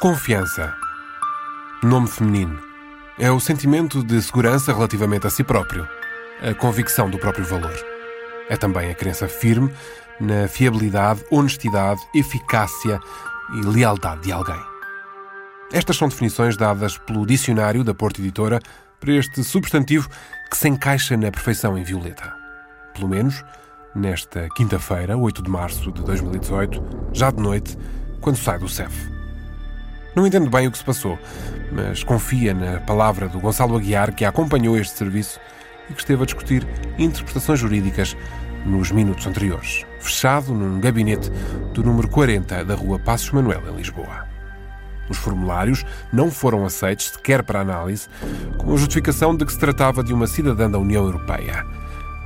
Confiança. 0.00 0.76
Nome 1.82 2.06
feminino. 2.06 2.56
É 3.18 3.32
o 3.32 3.40
sentimento 3.40 4.00
de 4.04 4.22
segurança 4.22 4.72
relativamente 4.72 5.26
a 5.26 5.30
si 5.30 5.42
próprio, 5.42 5.88
a 6.40 6.54
convicção 6.54 7.10
do 7.10 7.18
próprio 7.18 7.44
valor. 7.44 7.74
É 8.48 8.56
também 8.56 8.92
a 8.92 8.94
crença 8.94 9.26
firme 9.26 9.74
na 10.20 10.46
fiabilidade, 10.46 11.24
honestidade, 11.32 12.00
eficácia 12.14 13.00
e 13.56 13.66
lealdade 13.66 14.22
de 14.22 14.30
alguém. 14.30 14.60
Estas 15.72 15.96
são 15.96 16.08
definições 16.08 16.56
dadas 16.56 16.96
pelo 16.96 17.26
dicionário 17.26 17.82
da 17.82 17.92
Porta 17.92 18.20
Editora 18.20 18.60
para 19.00 19.14
este 19.14 19.42
substantivo 19.42 20.08
que 20.48 20.56
se 20.56 20.68
encaixa 20.68 21.16
na 21.16 21.32
perfeição 21.32 21.76
em 21.76 21.82
violeta. 21.82 22.32
Pelo 22.94 23.08
menos 23.08 23.42
nesta 23.96 24.48
quinta-feira, 24.54 25.18
8 25.18 25.42
de 25.42 25.50
março 25.50 25.90
de 25.90 26.04
2018, 26.04 27.10
já 27.12 27.32
de 27.32 27.42
noite, 27.42 27.76
quando 28.20 28.36
sai 28.36 28.60
do 28.60 28.68
CEF. 28.68 29.17
Não 30.18 30.26
entendo 30.26 30.50
bem 30.50 30.66
o 30.66 30.72
que 30.72 30.78
se 30.78 30.82
passou, 30.82 31.16
mas 31.70 32.02
confia 32.02 32.52
na 32.52 32.80
palavra 32.80 33.28
do 33.28 33.38
Gonçalo 33.38 33.76
Aguiar, 33.76 34.12
que 34.12 34.24
acompanhou 34.24 34.76
este 34.76 34.98
serviço 34.98 35.38
e 35.88 35.92
que 35.92 36.00
esteve 36.00 36.24
a 36.24 36.26
discutir 36.26 36.66
interpretações 36.98 37.60
jurídicas 37.60 38.16
nos 38.66 38.90
minutos 38.90 39.24
anteriores, 39.28 39.86
fechado 40.00 40.52
num 40.52 40.80
gabinete 40.80 41.30
do 41.72 41.84
número 41.84 42.08
40 42.08 42.64
da 42.64 42.74
Rua 42.74 42.98
Passos 42.98 43.30
Manuel, 43.30 43.62
em 43.70 43.76
Lisboa. 43.76 44.26
Os 45.08 45.18
formulários 45.18 45.86
não 46.12 46.32
foram 46.32 46.66
aceitos 46.66 47.10
sequer 47.10 47.44
para 47.44 47.60
análise, 47.60 48.08
com 48.56 48.74
a 48.74 48.76
justificação 48.76 49.36
de 49.36 49.46
que 49.46 49.52
se 49.52 49.58
tratava 49.60 50.02
de 50.02 50.12
uma 50.12 50.26
cidadã 50.26 50.68
da 50.68 50.80
União 50.80 51.04
Europeia. 51.04 51.64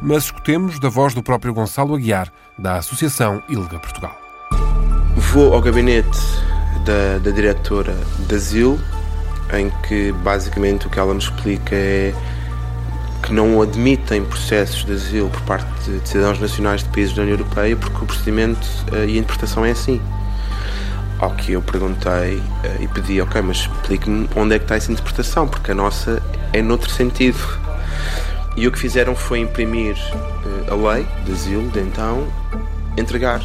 Mas 0.01 0.24
escutemos 0.24 0.80
da 0.80 0.88
voz 0.88 1.12
do 1.12 1.23
próprio 1.23 1.52
Gonçalo 1.52 1.95
Aguiar, 1.95 2.32
da 2.59 2.79
Associação 2.79 3.43
ILGA 3.51 3.79
Portugal. 3.79 4.16
Vou 5.15 5.52
ao 5.52 5.60
gabinete 5.60 6.09
da, 6.85 7.19
da 7.19 7.31
diretora 7.31 7.97
da 8.29 8.37
ZIL, 8.37 8.79
em 9.53 9.71
que 9.87 10.13
basicamente 10.13 10.87
o 10.87 10.91
que 10.91 10.99
ela 10.99 11.13
me 11.13 11.21
explica 11.21 11.74
é 11.74 12.15
que 13.23 13.33
não 13.33 13.63
admitem 13.63 14.24
processos 14.24 14.85
de 14.85 14.93
asilo 14.93 15.30
por 15.30 15.41
parte 15.43 15.91
de 15.91 16.09
cidadãos 16.09 16.41
nacionais 16.41 16.83
de 16.83 16.89
países 16.89 17.15
da 17.15 17.23
União 17.23 17.39
Europeia 17.39 17.77
porque 17.77 18.02
o 18.02 18.07
procedimento 18.07 18.66
uh, 18.91 19.05
e 19.07 19.16
a 19.16 19.21
interpretação 19.21 19.65
é 19.65 19.71
assim. 19.71 20.01
Ao 21.19 21.30
que 21.30 21.52
eu 21.52 21.63
perguntei 21.63 22.39
uh, 22.39 22.83
e 22.83 22.89
pedi, 22.89 23.21
ok, 23.21 23.41
mas 23.43 23.59
explique-me 23.59 24.29
onde 24.35 24.57
é 24.57 24.59
que 24.59 24.65
está 24.65 24.74
essa 24.74 24.91
interpretação, 24.91 25.46
porque 25.46 25.71
a 25.71 25.74
nossa 25.74 26.21
é 26.52 26.61
noutro 26.61 26.91
sentido. 26.91 27.39
E 28.57 28.67
o 28.67 28.73
que 28.73 28.79
fizeram 28.79 29.15
foi 29.15 29.39
imprimir 29.39 29.95
uh, 29.95 30.73
a 30.73 30.93
lei 30.93 31.07
de 31.24 31.33
asilo 31.33 31.71
de 31.71 31.79
então, 31.79 32.27
entregar 32.96 33.41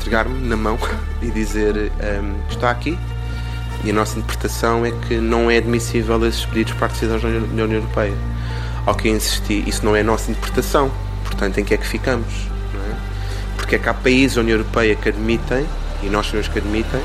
entregar-me 0.00 0.48
na 0.48 0.56
mão 0.56 0.78
e 1.20 1.30
dizer 1.30 1.92
um, 2.22 2.34
está 2.50 2.70
aqui. 2.70 2.98
E 3.84 3.90
a 3.90 3.92
nossa 3.92 4.18
interpretação 4.18 4.84
é 4.84 4.90
que 4.90 5.16
não 5.16 5.50
é 5.50 5.58
admissível 5.58 6.26
esses 6.26 6.44
pedidos 6.44 6.72
por 6.72 6.80
parte 6.80 6.92
de 6.94 6.98
cidadãos 7.00 7.22
da 7.22 7.28
União 7.28 7.72
Europeia. 7.72 8.14
Ao 8.84 8.94
que 8.94 9.08
insisti, 9.08 9.62
isso 9.66 9.84
não 9.84 9.94
é 9.94 10.00
a 10.00 10.04
nossa 10.04 10.30
interpretação, 10.30 10.90
portanto, 11.24 11.58
em 11.58 11.64
que 11.64 11.74
é 11.74 11.76
que 11.76 11.86
ficamos? 11.86 12.26
É? 12.74 12.94
Porque 13.56 13.76
é 13.76 13.78
que 13.78 13.88
há 13.88 13.94
países 13.94 14.34
da 14.34 14.42
União 14.42 14.58
Europeia 14.58 14.94
que 14.96 15.08
admitem, 15.08 15.66
e 16.02 16.08
nós 16.08 16.26
sabemos 16.26 16.48
que 16.48 16.58
admitem, 16.58 17.00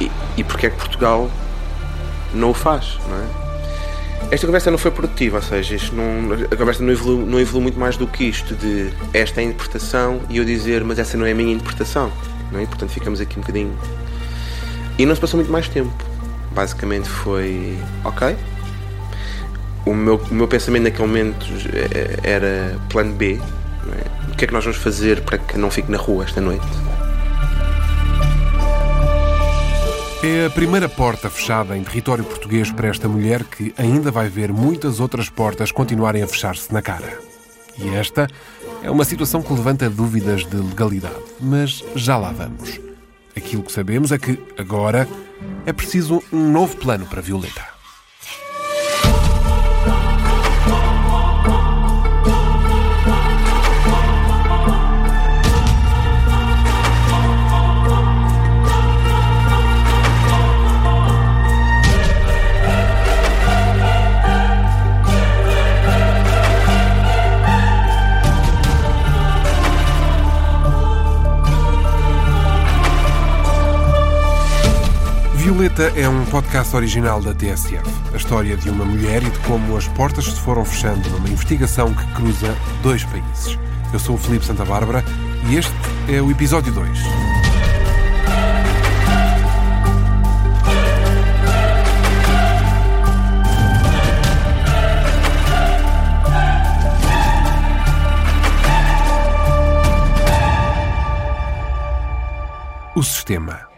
e, 0.00 0.10
e 0.36 0.44
porque 0.44 0.66
é 0.66 0.70
que 0.70 0.76
Portugal 0.76 1.30
não 2.32 2.50
o 2.50 2.54
faz? 2.54 2.98
Não 3.08 3.16
é? 3.16 4.34
Esta 4.34 4.46
conversa 4.46 4.70
não 4.70 4.78
foi 4.78 4.92
produtiva, 4.92 5.38
ou 5.38 5.42
seja, 5.42 5.76
não, 5.92 6.32
a 6.48 6.56
conversa 6.56 6.82
não 6.82 6.92
evoluiu, 6.92 7.26
não 7.26 7.40
evoluiu 7.40 7.62
muito 7.62 7.80
mais 7.80 7.96
do 7.96 8.06
que 8.06 8.24
isto 8.24 8.54
de 8.54 8.92
esta 9.12 9.40
é 9.40 9.44
a 9.44 9.46
interpretação 9.46 10.20
e 10.28 10.36
eu 10.36 10.44
dizer, 10.44 10.84
mas 10.84 11.00
essa 11.00 11.16
não 11.16 11.26
é 11.26 11.32
a 11.32 11.34
minha 11.34 11.52
interpretação 11.52 12.12
não 12.52 12.60
é? 12.60 12.66
portanto 12.66 12.90
ficamos 12.90 13.20
aqui 13.20 13.38
um 13.38 13.42
bocadinho. 13.42 13.76
E 14.98 15.06
não 15.06 15.14
se 15.14 15.20
passou 15.20 15.38
muito 15.38 15.50
mais 15.50 15.68
tempo. 15.68 15.92
Basicamente 16.52 17.08
foi 17.08 17.78
ok. 18.04 18.36
O 19.86 19.94
meu, 19.94 20.16
o 20.16 20.34
meu 20.34 20.46
pensamento 20.46 20.82
naquele 20.84 21.08
momento 21.08 21.46
era 22.22 22.76
plano 22.90 23.14
B. 23.14 23.38
É? 23.38 24.30
O 24.32 24.36
que 24.36 24.44
é 24.44 24.46
que 24.48 24.52
nós 24.52 24.64
vamos 24.64 24.78
fazer 24.78 25.22
para 25.22 25.38
que 25.38 25.56
não 25.56 25.70
fique 25.70 25.90
na 25.90 25.96
rua 25.96 26.24
esta 26.24 26.40
noite? 26.40 26.66
É 30.22 30.44
a 30.44 30.50
primeira 30.50 30.86
porta 30.86 31.30
fechada 31.30 31.74
em 31.74 31.82
território 31.82 32.22
português 32.22 32.70
para 32.70 32.88
esta 32.88 33.08
mulher 33.08 33.42
que 33.44 33.72
ainda 33.78 34.10
vai 34.10 34.28
ver 34.28 34.52
muitas 34.52 35.00
outras 35.00 35.30
portas 35.30 35.72
continuarem 35.72 36.22
a 36.22 36.26
fechar-se 36.26 36.70
na 36.74 36.82
cara. 36.82 37.29
E 37.82 37.94
esta 37.94 38.28
é 38.82 38.90
uma 38.90 39.04
situação 39.04 39.42
que 39.42 39.52
levanta 39.52 39.88
dúvidas 39.88 40.44
de 40.44 40.56
legalidade, 40.56 41.16
mas 41.40 41.82
já 41.94 42.16
lá 42.16 42.30
vamos. 42.30 42.78
Aquilo 43.36 43.62
que 43.62 43.72
sabemos 43.72 44.12
é 44.12 44.18
que, 44.18 44.38
agora, 44.58 45.08
é 45.64 45.72
preciso 45.72 46.22
um 46.32 46.50
novo 46.50 46.76
plano 46.76 47.06
para 47.06 47.22
Violeta. 47.22 47.69
Violeta 75.80 75.98
é 75.98 76.06
um 76.06 76.26
podcast 76.26 76.76
original 76.76 77.22
da 77.22 77.32
TSF. 77.32 77.88
A 78.12 78.16
história 78.16 78.54
de 78.54 78.68
uma 78.68 78.84
mulher 78.84 79.22
e 79.22 79.30
de 79.30 79.38
como 79.40 79.78
as 79.78 79.88
portas 79.88 80.26
se 80.26 80.38
foram 80.38 80.62
fechando 80.62 81.08
numa 81.08 81.28
investigação 81.28 81.94
que 81.94 82.04
cruza 82.12 82.54
dois 82.82 83.02
países. 83.04 83.58
Eu 83.90 83.98
sou 83.98 84.16
o 84.16 84.18
Felipe 84.18 84.44
Santa 84.44 84.64
Bárbara 84.64 85.02
e 85.48 85.56
este 85.56 85.72
é 86.06 86.20
o 86.20 86.30
episódio 86.30 86.70
2. 86.70 86.98
O 102.94 103.02
sistema. 103.02 103.69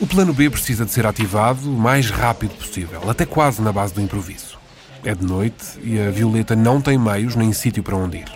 O 0.00 0.06
plano 0.06 0.32
B 0.32 0.48
precisa 0.48 0.84
de 0.84 0.90
ser 0.90 1.06
ativado 1.06 1.68
o 1.68 1.72
mais 1.72 2.10
rápido 2.10 2.54
possível, 2.54 3.10
até 3.10 3.26
quase 3.26 3.60
na 3.60 3.72
base 3.72 3.92
do 3.92 4.00
improviso. 4.00 4.58
É 5.04 5.14
de 5.14 5.24
noite 5.24 5.78
e 5.82 6.00
a 6.00 6.10
Violeta 6.10 6.56
não 6.56 6.80
tem 6.80 6.98
meios 6.98 7.36
nem 7.36 7.52
sítio 7.52 7.82
para 7.82 7.96
onde 7.96 8.18
ir. 8.18 8.32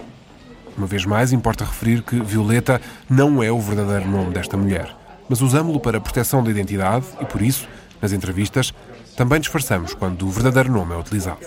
Uma 0.77 0.87
vez 0.87 1.05
mais, 1.05 1.33
importa 1.33 1.65
referir 1.65 2.03
que 2.03 2.21
Violeta 2.21 2.81
não 3.09 3.43
é 3.43 3.51
o 3.51 3.61
verdadeiro 3.61 4.09
nome 4.09 4.33
desta 4.33 4.57
mulher, 4.57 4.95
mas 5.29 5.41
usamos-lo 5.41 5.81
para 5.81 6.01
proteção 6.01 6.43
da 6.43 6.51
identidade 6.51 7.07
e, 7.21 7.25
por 7.25 7.41
isso, 7.41 7.69
nas 8.01 8.13
entrevistas, 8.13 8.73
também 9.17 9.41
disfarçamos 9.41 9.95
quando 9.95 10.27
o 10.27 10.31
verdadeiro 10.31 10.73
nome 10.73 10.95
é 10.95 10.99
utilizado. 10.99 11.41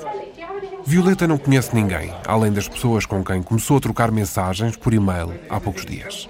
Violeta 0.85 1.27
não 1.27 1.37
conhece 1.37 1.75
ninguém, 1.75 2.13
além 2.25 2.51
das 2.51 2.67
pessoas 2.67 3.05
com 3.05 3.23
quem 3.23 3.41
começou 3.41 3.77
a 3.77 3.81
trocar 3.81 4.11
mensagens 4.11 4.75
por 4.75 4.93
e-mail 4.93 5.33
há 5.49 5.59
poucos 5.59 5.85
dias 5.85 6.27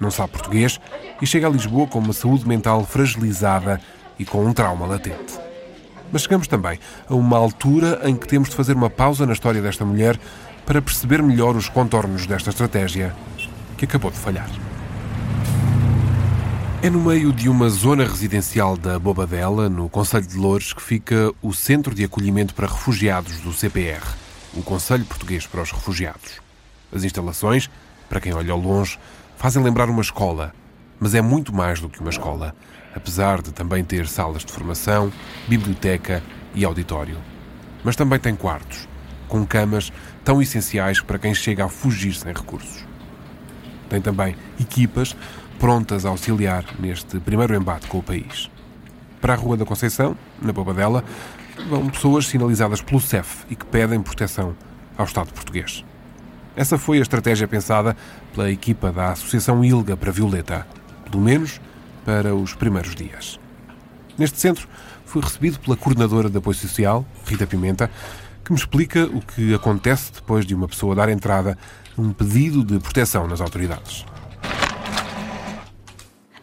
não 0.00 0.10
sabe 0.10 0.32
português 0.32 0.80
e 1.20 1.26
chega 1.26 1.46
a 1.46 1.50
Lisboa 1.50 1.86
com 1.86 1.98
uma 1.98 2.12
saúde 2.12 2.46
mental 2.46 2.84
fragilizada 2.84 3.80
e 4.18 4.24
com 4.24 4.44
um 4.44 4.52
trauma 4.52 4.86
latente. 4.86 5.38
Mas 6.12 6.22
chegamos 6.22 6.46
também 6.46 6.78
a 7.08 7.14
uma 7.14 7.36
altura 7.36 8.00
em 8.04 8.14
que 8.14 8.26
temos 8.26 8.48
de 8.48 8.56
fazer 8.56 8.74
uma 8.74 8.90
pausa 8.90 9.26
na 9.26 9.32
história 9.32 9.60
desta 9.60 9.84
mulher 9.84 10.18
para 10.64 10.82
perceber 10.82 11.22
melhor 11.22 11.56
os 11.56 11.68
contornos 11.68 12.26
desta 12.26 12.50
estratégia 12.50 13.14
que 13.76 13.84
acabou 13.84 14.10
de 14.10 14.18
falhar. 14.18 14.48
É 16.82 16.90
no 16.90 17.00
meio 17.00 17.32
de 17.32 17.48
uma 17.48 17.68
zona 17.68 18.04
residencial 18.04 18.76
da 18.76 18.98
Bobadela, 18.98 19.68
no 19.68 19.88
Conselho 19.88 20.26
de 20.26 20.36
Loures, 20.36 20.72
que 20.72 20.82
fica 20.82 21.32
o 21.42 21.52
Centro 21.52 21.94
de 21.94 22.04
Acolhimento 22.04 22.54
para 22.54 22.68
Refugiados 22.68 23.40
do 23.40 23.52
CPR, 23.52 24.04
o 24.54 24.62
Conselho 24.62 25.04
Português 25.04 25.46
para 25.46 25.62
os 25.62 25.72
Refugiados. 25.72 26.40
As 26.94 27.02
instalações, 27.02 27.68
para 28.08 28.20
quem 28.20 28.32
olha 28.32 28.52
ao 28.52 28.58
longe, 28.58 28.98
fazem 29.36 29.62
lembrar 29.62 29.88
uma 29.88 30.02
escola, 30.02 30.52
mas 30.98 31.14
é 31.14 31.20
muito 31.20 31.54
mais 31.54 31.80
do 31.80 31.88
que 31.88 32.00
uma 32.00 32.10
escola, 32.10 32.54
apesar 32.94 33.42
de 33.42 33.52
também 33.52 33.84
ter 33.84 34.08
salas 34.08 34.44
de 34.44 34.52
formação, 34.52 35.12
biblioteca 35.46 36.22
e 36.54 36.64
auditório. 36.64 37.18
Mas 37.84 37.94
também 37.94 38.18
tem 38.18 38.34
quartos, 38.34 38.88
com 39.28 39.46
camas 39.46 39.92
tão 40.24 40.40
essenciais 40.42 41.00
para 41.00 41.18
quem 41.18 41.34
chega 41.34 41.64
a 41.64 41.68
fugir 41.68 42.14
sem 42.14 42.32
recursos. 42.32 42.84
Tem 43.88 44.00
também 44.00 44.34
equipas 44.58 45.14
prontas 45.58 46.04
a 46.04 46.08
auxiliar 46.08 46.64
neste 46.78 47.18
primeiro 47.20 47.54
embate 47.54 47.86
com 47.86 47.98
o 47.98 48.02
país. 48.02 48.50
Para 49.20 49.34
a 49.34 49.36
Rua 49.36 49.56
da 49.56 49.64
Conceição, 49.64 50.16
na 50.40 50.52
Bobadela, 50.52 51.04
vão 51.68 51.88
pessoas 51.88 52.26
sinalizadas 52.26 52.82
pelo 52.82 53.00
CEF 53.00 53.44
e 53.48 53.56
que 53.56 53.64
pedem 53.64 54.02
proteção 54.02 54.54
ao 54.96 55.06
Estado 55.06 55.32
português. 55.32 55.84
Essa 56.56 56.78
foi 56.78 56.98
a 56.98 57.02
estratégia 57.02 57.46
pensada 57.46 57.94
pela 58.34 58.50
equipa 58.50 58.90
da 58.90 59.12
Associação 59.12 59.62
ILGA 59.62 59.94
para 59.94 60.10
Violeta. 60.10 60.66
Pelo 61.04 61.22
menos 61.22 61.60
para 62.02 62.34
os 62.34 62.54
primeiros 62.54 62.94
dias. 62.94 63.38
Neste 64.16 64.40
centro, 64.40 64.66
fui 65.04 65.20
recebido 65.20 65.60
pela 65.60 65.76
coordenadora 65.76 66.30
de 66.30 66.38
apoio 66.38 66.56
social, 66.56 67.04
Rita 67.26 67.46
Pimenta, 67.46 67.90
que 68.42 68.52
me 68.52 68.58
explica 68.58 69.04
o 69.04 69.20
que 69.20 69.52
acontece 69.52 70.10
depois 70.14 70.46
de 70.46 70.54
uma 70.54 70.66
pessoa 70.66 70.94
dar 70.94 71.10
entrada 71.10 71.58
um 71.98 72.10
pedido 72.12 72.64
de 72.64 72.78
proteção 72.78 73.26
nas 73.26 73.42
autoridades. 73.42 74.06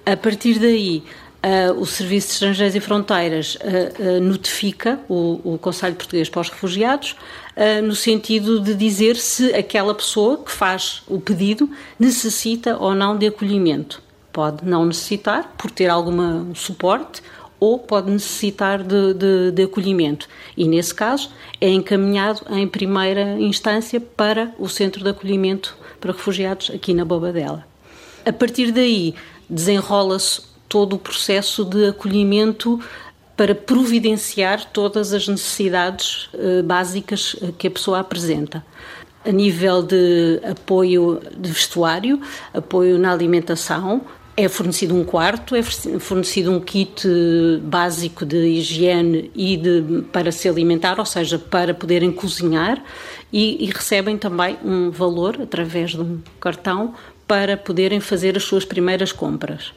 A 0.06 0.18
partir 0.18 0.59
daí, 0.59 1.04
Uh, 1.44 1.78
o 1.78 1.86
Serviço 1.86 2.28
de 2.28 2.34
Estrangeiros 2.36 2.74
e 2.74 2.80
Fronteiras 2.80 3.56
uh, 3.56 3.60
uh, 4.01 4.22
notifica 4.22 4.98
o, 5.10 5.42
o 5.44 5.57
Conselho 5.57 5.94
Português 5.94 6.30
para 6.30 6.40
os 6.40 6.50
Refugiados 6.50 7.18
no 7.84 7.94
sentido 7.94 8.60
de 8.60 8.74
dizer 8.74 9.16
se 9.16 9.54
aquela 9.54 9.94
pessoa 9.94 10.40
que 10.44 10.50
faz 10.50 11.04
o 11.07 11.22
pedido 11.22 11.69
necessita 12.00 12.75
ou 12.80 12.95
não 12.95 13.16
de 13.16 13.28
acolhimento. 13.28 14.01
Pode 14.31 14.66
não 14.66 14.88
necessitar, 14.88 15.54
por 15.56 15.69
ter 15.69 15.88
algum 15.88 16.56
suporte, 16.56 17.22
ou 17.60 17.78
pode 17.78 18.10
necessitar 18.10 18.81
de, 18.81 19.13
de, 19.13 19.51
de, 19.51 19.63
acolhimento. 19.63 20.28
E, 20.57 20.68
nesse 20.68 20.95
caso, 20.95 21.30
é 21.62 21.69
encaminhado 21.69 22.42
em 22.50 22.68
primeira 22.68 23.40
instância 23.40 24.01
para 24.01 24.51
o 24.57 24.68
Centro 24.68 25.04
de 25.04 25.12
Acolhimento 25.12 25.78
para 26.01 26.12
Refugiados 26.12 26.72
aqui 26.74 26.92
na 26.92 27.06
Bobadela. 27.06 27.63
A 28.25 28.34
partir 28.34 28.72
daí, 28.72 29.13
desenrola-se 29.48 30.52
todo 30.73 30.95
o 30.95 30.97
processo 30.97 31.63
de 31.63 31.89
acolhimento 31.89 32.79
para 33.37 33.53
providenciar 33.53 34.65
todas 34.71 35.13
as 35.13 35.27
necessidades 35.27 36.29
uh, 36.33 36.63
básicas 36.63 37.35
eh, 37.43 37.51
que 37.55 37.67
a 37.67 37.71
pessoa 37.71 37.99
apresenta. 37.99 38.65
A 39.23 39.31
nível 39.31 39.83
de 39.83 40.41
apoio 40.43 41.21
de 41.37 41.51
vestuário, 41.51 42.19
apoio 42.51 42.97
na 42.97 43.11
alimentação, 43.11 44.01
é 44.35 44.49
fornecido 44.49 44.95
um 44.95 45.03
quarto, 45.03 45.55
é 45.55 45.61
fornecido 45.61 46.51
um 46.51 46.59
kit 46.59 47.07
básico 47.61 48.25
de 48.25 48.37
higiene 48.37 49.29
e 49.35 49.55
de, 49.55 50.01
para 50.11 50.31
se 50.31 50.49
alimentar, 50.49 50.97
ou 50.97 51.05
seja, 51.05 51.37
para 51.37 51.75
poderem 51.75 52.11
cozinhar, 52.11 52.83
e, 53.31 53.63
e 53.63 53.67
recebem 53.67 54.17
também 54.17 54.57
um 54.65 54.89
valor 54.89 55.39
através 55.39 55.91
de 55.91 56.01
um 56.01 56.19
cartão 56.39 56.95
para 57.27 57.55
poderem 57.55 57.99
fazer 57.99 58.35
as 58.35 58.43
suas 58.43 58.65
primeiras 58.65 59.11
compras. 59.11 59.71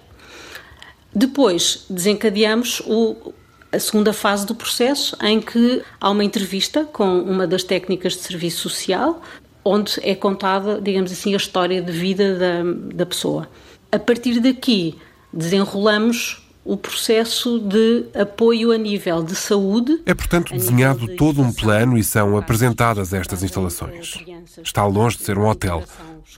Depois 1.16 1.86
desencadeamos 1.88 2.82
o, 2.84 3.32
a 3.72 3.78
segunda 3.78 4.12
fase 4.12 4.44
do 4.44 4.54
processo, 4.54 5.16
em 5.22 5.40
que 5.40 5.82
há 5.98 6.10
uma 6.10 6.22
entrevista 6.22 6.84
com 6.84 7.20
uma 7.20 7.46
das 7.46 7.64
técnicas 7.64 8.12
de 8.12 8.18
serviço 8.18 8.68
social, 8.68 9.22
onde 9.64 9.98
é 10.02 10.14
contada, 10.14 10.78
digamos 10.78 11.10
assim, 11.10 11.32
a 11.32 11.38
história 11.38 11.80
de 11.80 11.90
vida 11.90 12.38
da, 12.38 12.62
da 12.96 13.06
pessoa. 13.06 13.48
A 13.90 13.98
partir 13.98 14.40
daqui, 14.40 14.98
desenrolamos 15.32 16.46
o 16.62 16.76
processo 16.76 17.60
de 17.60 18.04
apoio 18.14 18.70
a 18.70 18.76
nível 18.76 19.22
de 19.22 19.34
saúde. 19.34 20.02
É, 20.04 20.12
portanto, 20.12 20.52
desenhado 20.52 21.06
de 21.06 21.16
todo 21.16 21.40
um 21.40 21.50
plano 21.50 21.96
e 21.96 22.04
são 22.04 22.36
apresentadas 22.36 23.14
estas 23.14 23.42
instalações. 23.42 24.22
Está 24.62 24.84
longe 24.84 25.16
de 25.16 25.22
ser 25.22 25.38
um 25.38 25.48
hotel, 25.48 25.82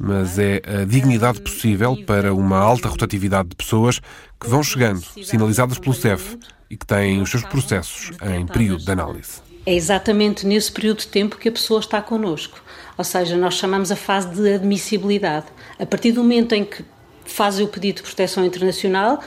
mas 0.00 0.38
é 0.38 0.60
a 0.64 0.84
dignidade 0.84 1.40
possível 1.40 1.96
para 2.06 2.32
uma 2.34 2.58
alta 2.58 2.88
rotatividade 2.88 3.48
de 3.50 3.56
pessoas 3.56 4.00
que 4.40 4.48
vão 4.48 4.62
chegando, 4.62 5.02
sinalizadas 5.24 5.78
pelo 5.78 5.94
CEF 5.94 6.38
e 6.70 6.76
que 6.76 6.86
têm 6.86 7.20
os 7.20 7.30
seus 7.30 7.44
processos 7.44 8.12
em 8.22 8.46
período 8.46 8.84
de 8.84 8.90
análise. 8.90 9.40
É 9.66 9.74
exatamente 9.74 10.46
nesse 10.46 10.72
período 10.72 11.00
de 11.00 11.08
tempo 11.08 11.36
que 11.36 11.48
a 11.48 11.52
pessoa 11.52 11.80
está 11.80 12.00
connosco. 12.00 12.58
Ou 12.96 13.04
seja, 13.04 13.36
nós 13.36 13.54
chamamos 13.54 13.92
a 13.92 13.96
fase 13.96 14.28
de 14.28 14.54
admissibilidade. 14.54 15.46
A 15.78 15.86
partir 15.86 16.12
do 16.12 16.22
momento 16.22 16.54
em 16.54 16.64
que 16.64 16.84
fazem 17.24 17.64
o 17.64 17.68
pedido 17.68 17.96
de 17.96 18.02
proteção 18.02 18.44
internacional, 18.44 19.20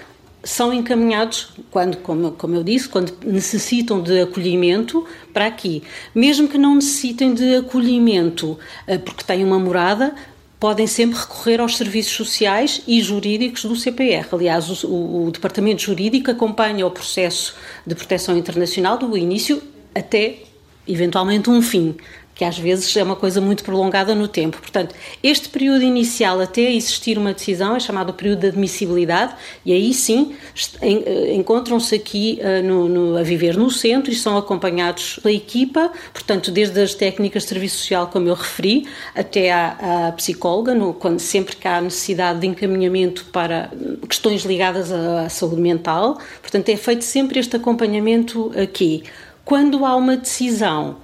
são 0.44 0.74
encaminhados, 0.74 1.54
quando, 1.70 1.98
como, 1.98 2.32
como 2.32 2.56
eu 2.56 2.64
disse, 2.64 2.90
quando 2.90 3.14
necessitam 3.24 4.02
de 4.02 4.22
acolhimento 4.22 5.06
para 5.32 5.46
aqui. 5.46 5.84
Mesmo 6.16 6.48
que 6.48 6.58
não 6.58 6.76
necessitem 6.76 7.34
de 7.34 7.58
acolhimento 7.58 8.58
eh, 8.88 8.98
porque 8.98 9.24
têm 9.24 9.44
uma 9.44 9.60
morada, 9.60 10.16
podem 10.62 10.86
sempre 10.86 11.18
recorrer 11.18 11.60
aos 11.60 11.76
serviços 11.76 12.14
sociais 12.14 12.84
e 12.88 13.02
jurídicos 13.02 13.66
do 13.66 13.76
CPR. 13.76 14.28
Aliás, 14.32 14.84
o, 14.84 15.26
o, 15.26 15.32
Departamento 15.32 15.82
Jurídico 15.82 16.30
acompanha 16.30 16.86
o 16.86 16.92
processo 16.92 17.56
de 17.84 17.96
proteção 17.96 18.38
internacional 18.38 18.96
do 18.96 19.18
início 19.18 19.60
até, 19.96 20.44
eventualmente, 20.88 21.50
um 21.50 21.64
fim 21.64 21.96
que 22.34 22.46
às 22.46 22.58
vezes 22.58 22.96
é 22.96 23.04
uma 23.04 23.16
coisa 23.16 23.40
muito 23.40 23.64
prolongada 23.64 24.16
no 24.16 24.28
tempo. 24.28 24.58
Portanto, 24.58 24.96
este 25.22 25.50
período 25.50 25.84
inicial 25.84 26.40
até 26.40 26.72
existir 26.72 27.18
uma 27.18 27.34
decisão 27.34 27.76
é 27.76 27.80
chamado 27.80 28.14
período 28.14 28.40
de 28.40 28.48
admissibilidade 28.48 29.34
e 29.66 29.72
aí 29.72 29.94
sim 29.94 30.36
eh, 30.82 31.34
encontram-se 31.36 31.94
aqui 31.94 32.40
uh, 32.42 32.66
no, 32.66 32.90
no, 32.90 33.18
a 33.18 33.24
viver 33.24 33.56
no 33.58 33.70
centro 33.70 34.12
e 34.12 34.16
são 34.16 34.38
acompanhados 34.38 35.20
pela 35.22 35.34
equipa, 35.34 35.92
portanto, 36.14 36.52
desde 36.52 36.82
as 36.82 36.94
técnicas 36.94 37.44
de 37.44 37.50
serviço 37.50 37.78
social, 37.78 38.08
como 38.08 38.28
eu 38.28 38.34
referi, 38.34 38.88
até 39.16 39.52
à, 39.52 40.08
à 40.08 40.12
psicóloga, 40.14 40.74
no, 40.74 40.94
quando 40.94 41.20
sempre 41.20 41.56
que 41.56 41.68
há 41.68 41.82
necessidade 41.82 42.40
de 42.40 42.48
encaminhamento 42.48 43.26
para 43.26 43.70
questões 44.08 44.44
ligadas 44.44 44.92
à, 44.92 45.26
à 45.26 45.30
saúde 45.30 45.62
mental. 45.62 46.18
Portanto, 46.42 46.70
é 46.70 46.76
feito 46.76 47.04
sempre 47.04 47.40
este 47.40 47.56
acompanhamento 47.56 48.52
aqui. 48.60 49.04
Quando 49.44 49.86
há 49.86 49.96
uma 49.96 50.16
decisão 50.16 50.98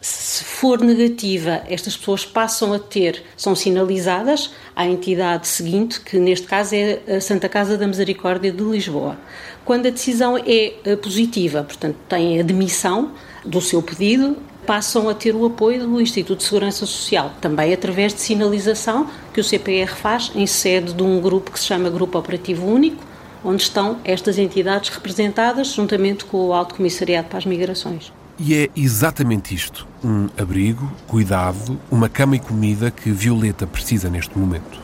se 0.00 0.44
for 0.44 0.80
negativa, 0.80 1.62
estas 1.68 1.96
pessoas 1.96 2.24
passam 2.24 2.72
a 2.72 2.78
ter, 2.78 3.24
são 3.36 3.56
sinalizadas 3.56 4.52
à 4.74 4.86
entidade 4.86 5.48
seguinte, 5.48 6.00
que 6.00 6.18
neste 6.18 6.46
caso 6.46 6.74
é 6.74 7.00
a 7.16 7.20
Santa 7.20 7.48
Casa 7.48 7.76
da 7.76 7.86
Misericórdia 7.86 8.52
de 8.52 8.62
Lisboa. 8.62 9.18
Quando 9.64 9.86
a 9.86 9.90
decisão 9.90 10.36
é 10.36 10.74
eh, 10.84 10.96
positiva, 10.96 11.64
portanto, 11.64 11.96
têm 12.08 12.38
a 12.38 12.44
demissão 12.44 13.12
do 13.44 13.60
seu 13.60 13.82
pedido, 13.82 14.36
passam 14.64 15.08
a 15.08 15.14
ter 15.14 15.34
o 15.34 15.44
apoio 15.44 15.86
do 15.86 16.00
Instituto 16.00 16.38
de 16.38 16.44
Segurança 16.44 16.86
Social, 16.86 17.32
também 17.40 17.72
através 17.72 18.14
de 18.14 18.20
sinalização 18.20 19.10
que 19.34 19.40
o 19.40 19.44
CPR 19.44 19.92
faz 19.92 20.30
em 20.34 20.46
sede 20.46 20.92
de 20.92 21.02
um 21.02 21.20
grupo 21.20 21.50
que 21.50 21.58
se 21.58 21.66
chama 21.66 21.90
Grupo 21.90 22.18
Operativo 22.18 22.66
Único, 22.66 23.02
onde 23.44 23.62
estão 23.62 23.98
estas 24.04 24.38
entidades 24.38 24.90
representadas 24.90 25.68
juntamente 25.68 26.24
com 26.24 26.48
o 26.48 26.52
Alto 26.52 26.76
Comissariado 26.76 27.28
para 27.28 27.38
as 27.38 27.46
Migrações. 27.46 28.12
E 28.38 28.54
é 28.54 28.70
exatamente 28.76 29.52
isto: 29.52 29.86
um 30.02 30.28
abrigo, 30.40 30.90
cuidado, 31.08 31.78
uma 31.90 32.08
cama 32.08 32.36
e 32.36 32.38
comida 32.38 32.90
que 32.90 33.10
Violeta 33.10 33.66
precisa 33.66 34.08
neste 34.08 34.38
momento. 34.38 34.80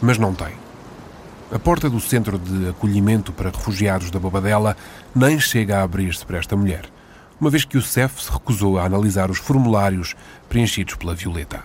Mas 0.00 0.16
não 0.16 0.34
tem. 0.34 0.54
A 1.52 1.58
porta 1.58 1.90
do 1.90 2.00
Centro 2.00 2.38
de 2.38 2.70
Acolhimento 2.70 3.32
para 3.32 3.50
Refugiados 3.50 4.10
da 4.10 4.18
Bobadela 4.18 4.76
nem 5.14 5.38
chega 5.38 5.78
a 5.78 5.82
abrir-se 5.82 6.24
para 6.24 6.38
esta 6.38 6.56
mulher, 6.56 6.86
uma 7.38 7.50
vez 7.50 7.64
que 7.64 7.76
o 7.76 7.82
CEF 7.82 8.24
se 8.24 8.32
recusou 8.32 8.78
a 8.78 8.84
analisar 8.84 9.30
os 9.30 9.38
formulários 9.38 10.16
preenchidos 10.48 10.94
pela 10.94 11.14
Violeta. 11.14 11.62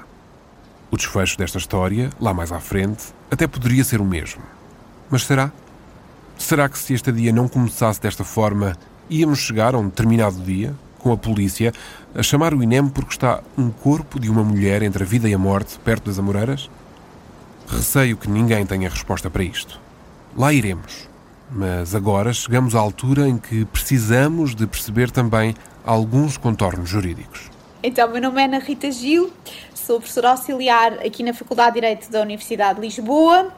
O 0.92 0.98
desfecho 0.98 1.38
desta 1.38 1.58
história, 1.58 2.10
lá 2.20 2.34
mais 2.34 2.52
à 2.52 2.60
frente, 2.60 3.06
até 3.32 3.48
poderia 3.48 3.84
ser 3.86 4.02
o 4.02 4.06
mesmo. 4.06 4.44
Mas 5.10 5.24
será? 5.24 5.52
Será 6.38 6.68
que 6.68 6.78
se 6.78 6.94
este 6.94 7.12
dia 7.12 7.32
não 7.32 7.48
começasse 7.48 8.02
desta 8.02 8.26
forma, 8.26 8.76
íamos 9.10 9.40
chegar 9.40 9.74
a 9.74 9.78
um 9.78 9.86
determinado 9.86 10.42
dia, 10.44 10.76
com 11.02 11.12
a 11.12 11.18
polícia 11.18 11.74
a 12.14 12.24
chamar 12.24 12.54
o 12.54 12.64
INEM 12.64 12.88
porque 12.90 13.12
está 13.12 13.42
um 13.58 13.70
corpo 13.70 14.20
de 14.20 14.30
uma 14.30 14.44
mulher 14.44 14.84
entre 14.84 15.04
a 15.04 15.06
vida 15.06 15.28
e 15.28 15.34
a 15.34 15.38
morte 15.38 15.80
perto 15.80 16.06
das 16.06 16.20
Amoreiras? 16.20 16.70
Receio 17.68 18.18
que 18.18 18.30
ninguém 18.30 18.66
tenha 18.66 18.90
resposta 18.90 19.30
para 19.30 19.44
isto. 19.44 19.80
Lá 20.38 20.54
iremos. 20.54 21.10
Mas 21.50 21.94
agora 21.94 22.32
chegamos 22.32 22.76
à 22.76 22.80
altura 22.80 23.28
em 23.28 23.38
que 23.38 23.66
precisamos 23.66 24.56
de 24.56 24.66
perceber 24.66 25.12
também 25.12 25.54
alguns 25.86 26.38
contornos 26.38 26.90
jurídicos. 26.90 27.50
Então, 27.84 28.10
meu 28.10 28.22
nome 28.22 28.42
é 28.42 28.46
Ana 28.46 28.60
Rita 28.60 28.92
Gil, 28.92 29.34
sou 29.74 29.98
professora 29.98 30.30
auxiliar 30.30 30.94
aqui 31.06 31.24
na 31.24 31.34
Faculdade 31.34 31.74
de 31.74 31.82
Direito 31.82 32.12
da 32.12 32.22
Universidade 32.22 32.80
de 32.80 32.86
Lisboa, 32.86 33.52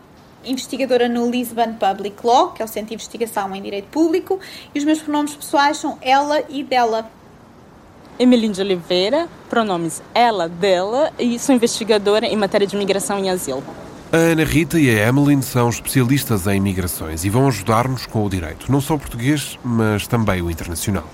investigadora 0.45 1.07
no 1.09 1.29
Lisbon 1.29 1.73
Public 1.73 2.25
Law, 2.25 2.51
que 2.53 2.62
é 2.62 2.65
o 2.65 2.67
Centro 2.67 2.89
de 2.89 2.93
Investigação 2.95 3.53
em 3.53 3.62
Direito 3.62 3.89
Público, 3.89 4.39
e 4.73 4.79
os 4.79 4.85
meus 4.85 5.00
pronomes 5.00 5.35
pessoais 5.35 5.77
são 5.77 5.97
ela 6.01 6.41
e 6.50 6.63
dela. 6.63 7.12
Emeline 8.20 8.53
de 8.53 8.62
Oliveira, 8.62 9.27
pronomes 9.50 10.01
ela, 10.13 10.48
dela, 10.48 11.12
e 11.17 11.39
sou 11.39 11.55
investigadora 11.55 12.25
em 12.25 12.36
matéria 12.36 12.67
de 12.67 12.75
imigração 12.75 13.24
e 13.24 13.29
asilo. 13.29 13.63
A 14.12 14.17
Ana 14.17 14.43
Rita 14.43 14.79
e 14.79 14.89
a 14.89 15.10
Emmeline 15.10 15.41
são 15.41 15.67
especialistas 15.70 16.46
em 16.46 16.60
migrações 16.60 17.25
e 17.25 17.29
vão 17.29 17.48
ajudar-nos 17.48 18.05
com 18.05 18.24
o 18.24 18.29
direito, 18.29 18.72
não 18.72 18.79
só 18.79 18.93
o 18.93 19.00
português, 19.00 19.58
mas 19.63 20.05
também 20.05 20.41
o 20.41 20.51
internacional. 20.51 21.08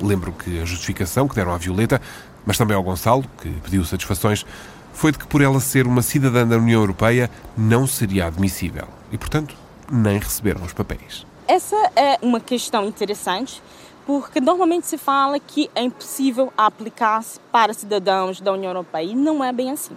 Lembro 0.00 0.30
que 0.30 0.60
a 0.60 0.64
justificação 0.64 1.26
que 1.26 1.34
deram 1.34 1.52
à 1.52 1.58
Violeta, 1.58 2.00
mas 2.46 2.56
também 2.56 2.76
ao 2.76 2.82
Gonçalo, 2.84 3.24
que 3.42 3.48
pediu 3.48 3.84
satisfações, 3.84 4.46
foi 4.92 5.10
de 5.10 5.18
que 5.18 5.26
por 5.26 5.42
ela 5.42 5.58
ser 5.58 5.86
uma 5.86 6.02
cidadã 6.02 6.46
da 6.46 6.56
União 6.56 6.80
Europeia 6.80 7.28
não 7.56 7.86
seria 7.86 8.26
admissível 8.26 8.86
e, 9.10 9.18
portanto, 9.18 9.56
nem 9.90 10.18
receberam 10.18 10.62
os 10.62 10.72
papéis. 10.72 11.26
Essa 11.48 11.90
é 11.96 12.18
uma 12.22 12.40
questão 12.40 12.84
interessante 12.84 13.62
porque 14.08 14.40
normalmente 14.40 14.86
se 14.86 14.96
fala 14.96 15.38
que 15.38 15.70
é 15.74 15.82
impossível 15.82 16.50
aplicar-se 16.56 17.38
para 17.52 17.74
cidadãos 17.74 18.40
da 18.40 18.54
União 18.54 18.70
Europeia 18.70 19.04
e 19.04 19.14
não 19.14 19.44
é 19.44 19.52
bem 19.52 19.70
assim. 19.70 19.94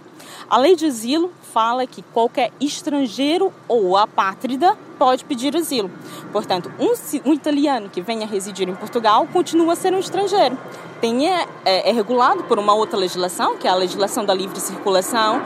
A 0.50 0.58
lei 0.58 0.76
de 0.76 0.84
asilo 0.84 1.32
fala 1.50 1.86
que 1.86 2.02
qualquer 2.02 2.52
estrangeiro 2.60 3.50
ou 3.66 3.96
apátrida 3.96 4.76
pode 4.98 5.24
pedir 5.24 5.56
asilo. 5.56 5.90
Portanto, 6.30 6.70
um, 6.78 6.92
um 7.30 7.32
italiano 7.32 7.88
que 7.88 8.02
venha 8.02 8.26
residir 8.26 8.68
em 8.68 8.74
Portugal 8.74 9.26
continua 9.32 9.72
a 9.72 9.76
ser 9.76 9.94
um 9.94 9.98
estrangeiro. 9.98 10.58
Tem, 11.00 11.30
é, 11.30 11.46
é, 11.64 11.88
é 11.88 11.92
regulado 11.92 12.44
por 12.44 12.58
uma 12.58 12.74
outra 12.74 12.98
legislação, 12.98 13.56
que 13.56 13.66
é 13.66 13.70
a 13.70 13.74
legislação 13.74 14.26
da 14.26 14.34
livre 14.34 14.60
circulação, 14.60 15.40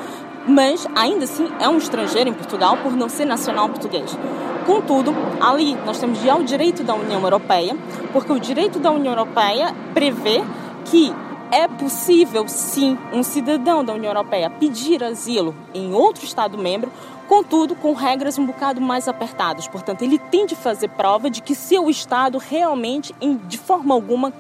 mas 0.47 0.87
ainda 0.95 1.25
assim 1.25 1.49
é 1.61 1.69
um 1.69 1.79
estrangeiro 1.79 2.31
em 2.31 2.33
Portugal 2.33 2.77
por 2.83 2.93
não 2.93 3.09
ser 3.09 3.25
nacional 3.25 3.69
português. 3.69 4.17
Contudo, 4.67 5.15
ali 5.41 5.75
nós 5.85 5.99
temos 5.99 6.21
já 6.21 6.37
o 6.37 6.45
direito 6.45 6.83
da 6.83 6.95
União 6.95 7.21
Europeia, 7.21 7.77
porque 8.13 8.33
o 8.33 8.41
direito 8.41 8.79
da 8.79 8.91
União 8.91 9.13
Europeia 9.13 9.75
prevê 9.95 10.43
que 10.85 11.15
é 11.51 11.69
possível 11.69 12.47
sim 12.49 12.99
um 13.13 13.23
cidadão 13.23 13.85
da 13.85 13.93
União 13.93 14.11
Europeia 14.11 14.51
pedir 14.51 15.03
asilo 15.05 15.55
em 15.73 15.93
outro 15.93 16.25
Estado 16.25 16.59
membro, 16.59 16.91
contudo 17.29 17.75
com 17.75 17.93
regras 17.93 18.39
um 18.39 18.47
bocado 18.47 18.81
mais 18.81 19.09
apertadas. 19.09 19.69
Portanto, 19.69 20.03
ele 20.03 20.19
tem 20.19 20.47
de 20.47 20.57
fazer 20.57 20.89
prova 20.89 21.31
de 21.31 21.41
que 21.41 21.55
seu 21.55 21.89
Estado 21.89 22.39
realmente, 22.39 23.15
de 23.21 23.59
forma 23.59 23.95
alguma, 23.95 24.33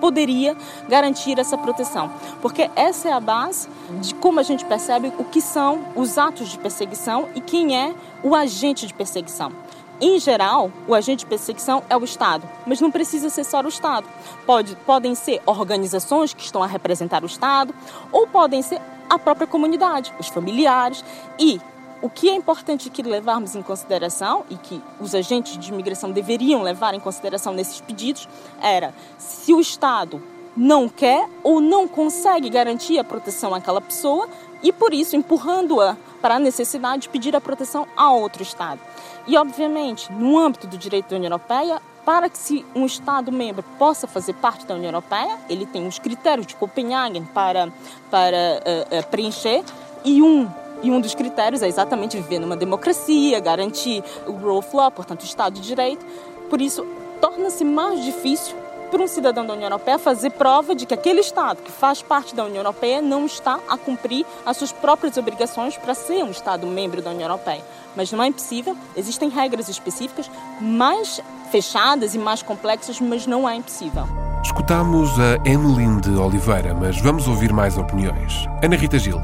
poderia 0.00 0.56
garantir 0.88 1.38
essa 1.38 1.56
proteção. 1.56 2.10
Porque 2.40 2.70
essa 2.74 3.08
é 3.08 3.12
a 3.12 3.20
base 3.20 3.68
de 4.00 4.14
como 4.14 4.40
a 4.40 4.42
gente 4.42 4.64
percebe 4.64 5.12
o 5.18 5.24
que 5.24 5.40
são 5.40 5.80
os 5.94 6.18
atos 6.18 6.48
de 6.48 6.58
perseguição 6.58 7.28
e 7.34 7.40
quem 7.40 7.76
é 7.76 7.94
o 8.22 8.34
agente 8.34 8.86
de 8.86 8.94
perseguição. 8.94 9.52
Em 10.00 10.18
geral, 10.20 10.70
o 10.86 10.94
agente 10.94 11.20
de 11.20 11.26
perseguição 11.26 11.82
é 11.90 11.96
o 11.96 12.04
Estado, 12.04 12.48
mas 12.64 12.80
não 12.80 12.90
precisa 12.90 13.28
ser 13.28 13.42
só 13.42 13.60
o 13.60 13.68
Estado. 13.68 14.06
Pode, 14.46 14.76
podem 14.86 15.14
ser 15.16 15.42
organizações 15.44 16.32
que 16.32 16.44
estão 16.44 16.62
a 16.62 16.66
representar 16.68 17.24
o 17.24 17.26
Estado, 17.26 17.74
ou 18.12 18.24
podem 18.24 18.62
ser 18.62 18.80
a 19.10 19.18
própria 19.18 19.46
comunidade, 19.46 20.14
os 20.18 20.28
familiares. 20.28 21.04
E 21.36 21.60
o 22.00 22.08
que 22.08 22.28
é 22.28 22.34
importante 22.34 22.90
que 22.90 23.02
levarmos 23.02 23.54
em 23.54 23.62
consideração 23.62 24.44
e 24.48 24.56
que 24.56 24.82
os 25.00 25.14
agentes 25.14 25.58
de 25.58 25.72
imigração 25.72 26.10
deveriam 26.10 26.62
levar 26.62 26.94
em 26.94 27.00
consideração 27.00 27.52
nesses 27.52 27.80
pedidos 27.80 28.28
era 28.60 28.94
se 29.16 29.52
o 29.52 29.60
Estado 29.60 30.22
não 30.56 30.88
quer 30.88 31.28
ou 31.42 31.60
não 31.60 31.86
consegue 31.86 32.50
garantir 32.50 32.98
a 32.98 33.04
proteção 33.04 33.54
àquela 33.54 33.80
pessoa 33.80 34.28
e 34.62 34.72
por 34.72 34.92
isso 34.92 35.16
empurrando-a 35.16 35.96
para 36.20 36.36
a 36.36 36.38
necessidade 36.38 37.02
de 37.02 37.08
pedir 37.08 37.34
a 37.36 37.40
proteção 37.40 37.86
a 37.96 38.10
outro 38.12 38.42
Estado. 38.42 38.80
E 39.26 39.36
obviamente, 39.36 40.10
no 40.12 40.36
âmbito 40.36 40.66
do 40.66 40.76
direito 40.76 41.10
da 41.10 41.16
União 41.16 41.30
Europeia, 41.30 41.80
para 42.04 42.28
que 42.28 42.38
se 42.38 42.64
um 42.74 42.86
Estado 42.86 43.30
membro 43.30 43.62
possa 43.78 44.06
fazer 44.06 44.32
parte 44.34 44.66
da 44.66 44.74
União 44.74 44.88
Europeia, 44.88 45.38
ele 45.48 45.66
tem 45.66 45.86
os 45.86 45.98
critérios 45.98 46.46
de 46.46 46.56
Copenhagen 46.56 47.24
para, 47.34 47.70
para 48.10 48.36
uh, 48.36 48.98
uh, 48.98 49.06
preencher 49.08 49.62
e 50.04 50.22
um 50.22 50.48
e 50.82 50.90
um 50.90 51.00
dos 51.00 51.14
critérios 51.14 51.62
é 51.62 51.68
exatamente 51.68 52.16
viver 52.16 52.38
numa 52.38 52.56
democracia, 52.56 53.40
garantir 53.40 54.02
o 54.26 54.32
rule 54.32 54.58
of 54.58 54.74
law, 54.74 54.90
portanto, 54.90 55.22
o 55.22 55.24
Estado 55.24 55.54
de 55.54 55.60
Direito. 55.60 56.04
Por 56.48 56.60
isso, 56.60 56.86
torna-se 57.20 57.64
mais 57.64 58.04
difícil 58.04 58.56
para 58.90 59.02
um 59.02 59.06
cidadão 59.06 59.44
da 59.46 59.52
União 59.52 59.66
Europeia 59.66 59.98
fazer 59.98 60.30
prova 60.30 60.74
de 60.74 60.86
que 60.86 60.94
aquele 60.94 61.20
Estado 61.20 61.62
que 61.62 61.70
faz 61.70 62.00
parte 62.00 62.34
da 62.34 62.44
União 62.44 62.58
Europeia 62.58 63.02
não 63.02 63.26
está 63.26 63.60
a 63.68 63.76
cumprir 63.76 64.24
as 64.46 64.56
suas 64.56 64.72
próprias 64.72 65.16
obrigações 65.16 65.76
para 65.76 65.94
ser 65.94 66.22
um 66.22 66.30
Estado 66.30 66.66
membro 66.66 67.02
da 67.02 67.10
União 67.10 67.28
Europeia. 67.28 67.62
Mas 67.94 68.10
não 68.12 68.22
é 68.22 68.28
impossível, 68.28 68.76
existem 68.96 69.28
regras 69.28 69.68
específicas 69.68 70.30
mais 70.60 71.20
fechadas 71.50 72.14
e 72.14 72.18
mais 72.18 72.42
complexas, 72.42 73.00
mas 73.00 73.26
não 73.26 73.48
é 73.48 73.54
impossível. 73.56 74.04
Escutamos 74.42 75.10
a 75.18 75.34
Emeline 75.48 76.00
de 76.00 76.10
Oliveira, 76.10 76.72
mas 76.72 77.00
vamos 77.00 77.26
ouvir 77.26 77.52
mais 77.52 77.76
opiniões. 77.76 78.46
Ana 78.62 78.76
Rita 78.76 78.98
Gil, 78.98 79.20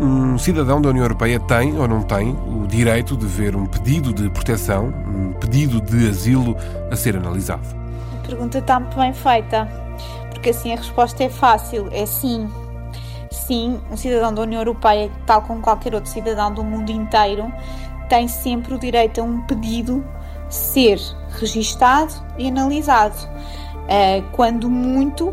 um 0.00 0.38
cidadão 0.38 0.80
da 0.80 0.90
União 0.90 1.04
Europeia 1.04 1.40
tem 1.40 1.78
ou 1.78 1.88
não 1.88 2.02
tem 2.02 2.30
o 2.46 2.66
direito 2.66 3.16
de 3.16 3.26
ver 3.26 3.56
um 3.56 3.66
pedido 3.66 4.12
de 4.12 4.28
proteção, 4.28 4.92
um 5.06 5.32
pedido 5.32 5.80
de 5.80 6.08
asilo 6.08 6.56
a 6.90 6.96
ser 6.96 7.16
analisado? 7.16 7.66
A 8.18 8.26
pergunta 8.26 8.58
está 8.58 8.78
muito 8.78 8.96
bem 8.96 9.12
feita, 9.12 9.68
porque 10.30 10.50
assim 10.50 10.72
a 10.72 10.76
resposta 10.76 11.24
é 11.24 11.28
fácil: 11.28 11.88
é 11.92 12.04
sim. 12.04 12.48
Sim, 13.30 13.80
um 13.90 13.96
cidadão 13.96 14.34
da 14.34 14.42
União 14.42 14.60
Europeia, 14.60 15.10
tal 15.24 15.42
como 15.42 15.60
qualquer 15.60 15.94
outro 15.94 16.10
cidadão 16.10 16.52
do 16.52 16.64
mundo 16.64 16.90
inteiro, 16.90 17.52
tem 18.08 18.26
sempre 18.26 18.74
o 18.74 18.78
direito 18.78 19.20
a 19.20 19.24
um 19.24 19.40
pedido 19.42 20.04
ser 20.48 20.98
registado 21.38 22.12
e 22.36 22.48
analisado. 22.48 23.14
Eh, 23.88 24.22
quando 24.32 24.68
muito, 24.68 25.32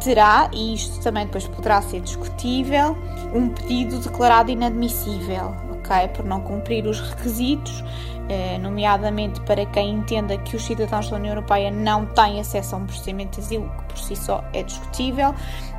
terá, 0.00 0.50
e 0.52 0.74
isto 0.74 1.00
também 1.00 1.26
depois 1.26 1.46
poderá 1.46 1.80
ser 1.82 2.00
discutível, 2.00 2.96
um 3.34 3.48
pedido 3.48 3.98
declarado 3.98 4.50
inadmissível, 4.50 5.54
ok? 5.72 6.08
Por 6.08 6.24
não 6.24 6.40
cumprir 6.40 6.86
os 6.86 7.00
requisitos, 7.00 7.84
eh, 8.28 8.58
nomeadamente 8.58 9.40
para 9.42 9.66
quem 9.66 9.94
entenda 9.94 10.36
que 10.38 10.56
os 10.56 10.64
cidadãos 10.64 11.08
da 11.10 11.16
União 11.16 11.34
Europeia 11.34 11.70
não 11.70 12.06
têm 12.06 12.40
acesso 12.40 12.74
a 12.74 12.78
um 12.78 12.86
procedimento 12.86 13.40
de 13.40 13.46
asilo, 13.46 13.70
que 13.70 13.84
por 13.84 13.98
si 13.98 14.16
só 14.16 14.44
é 14.52 14.62
discutível. 14.62 15.34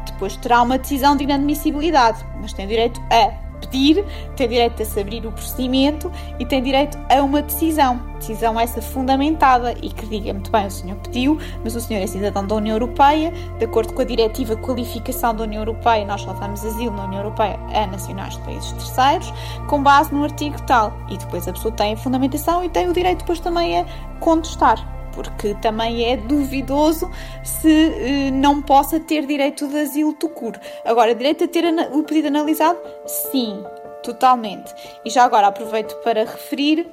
Depois 0.05 0.35
terá 0.37 0.61
uma 0.61 0.77
decisão 0.77 1.15
de 1.15 1.23
inadmissibilidade, 1.23 2.25
mas 2.39 2.53
tem 2.53 2.67
direito 2.67 3.01
a 3.11 3.50
pedir, 3.61 4.05
tem 4.35 4.47
direito 4.47 4.81
a 4.81 4.85
se 4.85 4.99
abrir 4.99 5.25
o 5.25 5.31
procedimento 5.31 6.11
e 6.39 6.45
tem 6.45 6.61
direito 6.61 6.97
a 7.09 7.21
uma 7.21 7.41
decisão. 7.41 7.99
Decisão 8.17 8.59
essa 8.59 8.81
fundamentada 8.81 9.73
e 9.81 9.89
que 9.89 10.05
diga 10.05 10.33
muito 10.33 10.51
bem, 10.51 10.67
o 10.67 10.71
senhor 10.71 10.97
pediu, 10.97 11.39
mas 11.63 11.75
o 11.75 11.81
senhor 11.81 12.01
é 12.01 12.07
cidadão 12.07 12.45
da 12.45 12.55
União 12.55 12.75
Europeia, 12.75 13.31
de 13.57 13.65
acordo 13.65 13.93
com 13.93 14.01
a 14.01 14.05
diretiva 14.05 14.55
qualificação 14.55 15.33
da 15.33 15.43
União 15.43 15.61
Europeia, 15.61 16.05
nós 16.05 16.21
só 16.21 16.33
damos 16.33 16.63
asilo 16.63 16.95
na 16.95 17.05
União 17.05 17.21
Europeia 17.21 17.59
a 17.73 17.87
nacionais 17.87 18.35
de 18.35 18.41
países 18.41 18.71
terceiros, 18.73 19.33
com 19.67 19.81
base 19.81 20.13
no 20.13 20.23
artigo 20.23 20.61
tal. 20.63 20.93
E 21.09 21.17
depois 21.17 21.47
a 21.47 21.53
pessoa 21.53 21.73
tem 21.73 21.93
a 21.93 21.97
fundamentação 21.97 22.63
e 22.63 22.69
tem 22.69 22.89
o 22.89 22.93
direito 22.93 23.19
depois 23.19 23.39
também 23.39 23.79
a 23.79 23.85
contestar 24.19 25.00
porque 25.13 25.55
também 25.55 26.05
é 26.05 26.17
duvidoso 26.17 27.09
se 27.43 27.69
eh, 27.69 28.31
não 28.31 28.61
possa 28.61 28.99
ter 28.99 29.25
direito 29.25 29.67
de 29.67 29.79
asilo 29.79 30.13
tucur. 30.13 30.53
Agora, 30.85 31.13
direito 31.15 31.43
a 31.43 31.47
ter 31.47 31.65
o 31.93 32.03
pedido 32.03 32.27
analisado? 32.27 32.79
Sim, 33.05 33.63
totalmente. 34.03 34.73
E 35.05 35.09
já 35.09 35.23
agora 35.23 35.47
aproveito 35.47 35.95
para 36.03 36.21
referir 36.21 36.87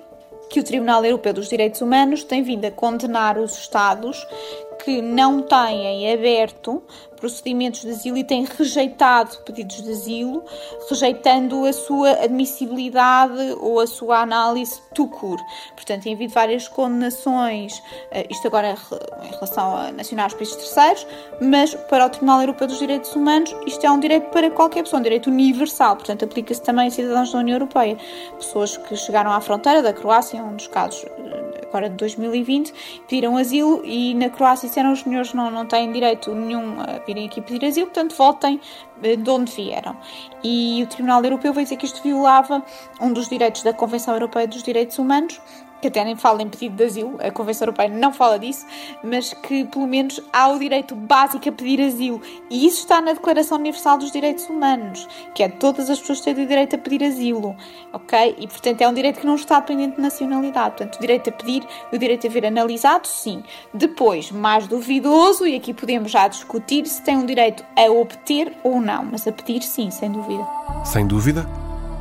que 0.49 0.61
o 0.61 0.65
Tribunal 0.65 1.05
Europeu 1.05 1.33
dos 1.33 1.49
Direitos 1.49 1.81
Humanos 1.81 2.25
tem 2.25 2.43
vindo 2.43 2.65
a 2.65 2.71
condenar 2.71 3.39
os 3.39 3.53
Estados 3.59 4.27
que 4.85 5.03
não 5.03 5.43
têm 5.43 6.13
aberto 6.13 6.83
procedimentos 7.19 7.83
de 7.83 7.91
asilo 7.91 8.17
e 8.17 8.25
tem 8.25 8.45
rejeitado 8.45 9.37
pedidos 9.45 9.83
de 9.83 9.91
asilo, 9.91 10.45
rejeitando 10.89 11.65
a 11.65 11.73
sua 11.73 12.11
admissibilidade 12.25 13.57
ou 13.61 13.81
a 13.81 13.87
sua 13.87 14.21
análise 14.21 14.81
tucur. 14.95 15.39
Portanto, 15.75 16.03
tem 16.03 16.15
havido 16.15 16.33
várias 16.33 16.69
condenações, 16.69 17.83
eh, 18.11 18.27
isto 18.31 18.47
agora 18.47 18.77
em 19.23 19.31
relação 19.31 19.77
a 19.77 19.93
nacionais 19.93 20.35
países 20.35 20.57
terceiros, 20.57 21.07
mas 21.41 21.75
para 21.75 22.07
o 22.07 22.11
Tribunal 22.11 22.41
Europeu 22.41 22.67
dos 22.67 22.79
Direitos 22.79 23.15
Humanos 23.15 23.55
isto 23.67 23.85
é 23.85 23.91
um 23.91 24.01
direito 24.01 24.31
para 24.31 24.51
qualquer 24.51 24.83
pessoa, 24.83 25.01
um 25.01 25.03
direito 25.03 25.29
universal, 25.29 25.97
portanto 25.97 26.25
aplica-se 26.25 26.63
também 26.63 26.89
a 26.89 26.91
cidadãos 26.91 27.33
da 27.33 27.39
União 27.39 27.57
Europeia. 27.57 27.97
Pessoas 28.39 28.77
que 28.77 28.97
chegaram 28.97 29.33
à 29.33 29.41
fronteira 29.41 29.83
da 29.83 29.93
Croácia, 29.93 30.43
um 30.43 30.55
dos 30.57 30.67
casos 30.67 31.05
eh, 31.05 31.61
agora 31.69 31.89
de 31.91 31.97
2020, 31.97 32.73
pediram 33.07 33.37
asilo 33.37 33.83
e 33.85 34.15
na 34.15 34.31
Croácia 34.31 34.69
disseram 34.69 34.93
os 34.93 35.01
senhores 35.01 35.35
não, 35.35 35.51
não 35.51 35.67
têm 35.67 35.93
direito 35.93 36.35
nenhum 36.35 36.81
a 36.81 36.99
virem 37.09 37.27
aqui 37.27 37.41
pedir 37.41 37.67
asilo, 37.67 37.87
portanto 37.87 38.15
voltem 38.15 38.61
eh, 39.03 39.17
de 39.17 39.31
onde 39.31 39.51
vieram. 39.53 39.97
E 40.45 40.83
o 40.83 40.87
Tribunal 40.87 41.25
Europeu 41.25 41.53
veio 41.53 41.65
dizer 41.65 41.77
que 41.77 41.87
isto 41.87 42.03
violava 42.03 42.63
um 43.01 43.13
dos 43.13 43.29
direitos 43.29 43.63
da 43.63 43.73
Convenção 43.73 44.15
Europeia 44.15 44.47
dos 44.47 44.63
Direitos 44.63 44.99
Humanos, 44.99 45.41
que 45.81 45.89
até 45.89 46.05
nem 46.05 46.17
fala 46.17 46.43
em 46.43 46.49
pedido 46.49 46.77
de 46.77 46.85
asilo, 46.85 47.17
a 47.21 47.31
Convenção 47.31 47.67
Europeia 47.67 47.89
não 47.89 48.13
fala 48.13 48.39
disso, 48.39 48.67
mas 49.03 49.33
que 49.33 49.65
pelo 49.65 49.87
menos 49.87 50.21
há 50.33 50.49
o 50.49 50.59
direito 50.59 50.95
básico 50.95 51.49
a 51.49 51.53
pedir 51.53 51.81
asilo. 51.81 52.21
E 52.51 52.67
isso 52.67 52.81
está 52.81 53.01
na 53.01 53.13
Declaração 53.13 53.59
Universal 53.59 53.99
dos 53.99 54.11
Direitos 54.11 54.49
Humanos, 54.49 55.07
que 55.35 55.43
é 55.43 55.49
todas 55.49 55.89
as 55.91 55.99
pessoas 56.01 56.21
têm 56.21 56.35
o 56.35 56.47
direito 56.47 56.77
a 56.77 56.79
pedir 56.79 57.05
asilo, 57.05 57.57
ok? 57.93 58.37
E 58.39 58.47
portanto 58.47 58.83
é 58.83 58.89
um 58.89 58.95
direito 58.95 59.21
que 59.21 59.27
não 59.27 59.35
está 59.35 59.61
dependente 59.61 59.97
de 59.97 60.03
nacionalidade. 60.03 60.77
Portanto, 60.77 60.97
o 60.97 61.01
direito 61.01 61.31
a 61.31 61.33
pedir, 61.33 61.67
o 61.93 61.99
direito 61.99 62.27
a 62.27 62.31
ver 62.31 62.47
analisado, 62.47 63.07
sim. 63.07 63.43
Depois, 63.73 64.31
mais 64.31 64.67
duvidoso, 64.67 65.47
e 65.47 65.57
aqui 65.57 65.73
podemos 65.73 66.11
já 66.11 66.29
discutir 66.29 66.87
se 66.87 67.03
tem 67.03 67.17
um 67.17 67.27
direito 67.27 67.65
a 67.77 67.91
obter 67.91 68.53
ou 68.63 68.81
não, 68.81 69.05
mas 69.05 69.27
a 69.27 69.33
pedir, 69.33 69.63
sim, 69.63 69.91
sem 69.91 70.11
dúvida. 70.11 70.47
Sem 70.85 71.07
dúvida? 71.07 71.49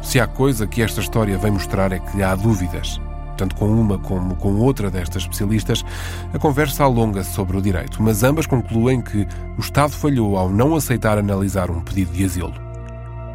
Se 0.01 0.19
há 0.19 0.27
coisa 0.27 0.67
que 0.67 0.81
esta 0.81 1.01
história 1.01 1.37
vem 1.37 1.51
mostrar 1.51 1.91
é 1.91 1.99
que 1.99 2.21
há 2.21 2.35
dúvidas 2.35 2.99
tanto 3.37 3.55
com 3.55 3.67
uma 3.67 3.97
como 3.97 4.35
com 4.35 4.55
outra 4.55 4.89
destas 4.89 5.21
especialistas, 5.21 5.85
a 6.33 6.39
conversa 6.39 6.83
alonga-se 6.83 7.33
sobre 7.33 7.55
o 7.55 7.61
direito, 7.61 8.01
mas 8.01 8.23
ambas 8.23 8.47
concluem 8.47 9.01
que 9.01 9.27
o 9.57 9.61
Estado 9.61 9.91
falhou 9.91 10.37
ao 10.37 10.49
não 10.49 10.75
aceitar 10.75 11.17
analisar 11.17 11.71
um 11.71 11.81
pedido 11.81 12.11
de 12.11 12.25
asilo. 12.25 12.53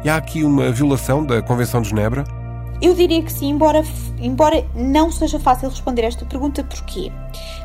E 0.03 0.09
há 0.09 0.17
aqui 0.17 0.43
uma 0.43 0.69
violação 0.71 1.25
da 1.25 1.41
Convenção 1.41 1.81
de 1.81 1.89
Genebra? 1.89 2.25
Eu 2.81 2.93
diria 2.93 3.23
que 3.23 3.31
sim, 3.31 3.47
embora, 3.47 3.81
embora 4.19 4.65
não 4.75 5.09
seja 5.09 5.39
fácil 5.39 5.69
responder 5.69 6.01
esta 6.01 6.25
pergunta, 6.25 6.61
porquê? 6.65 7.09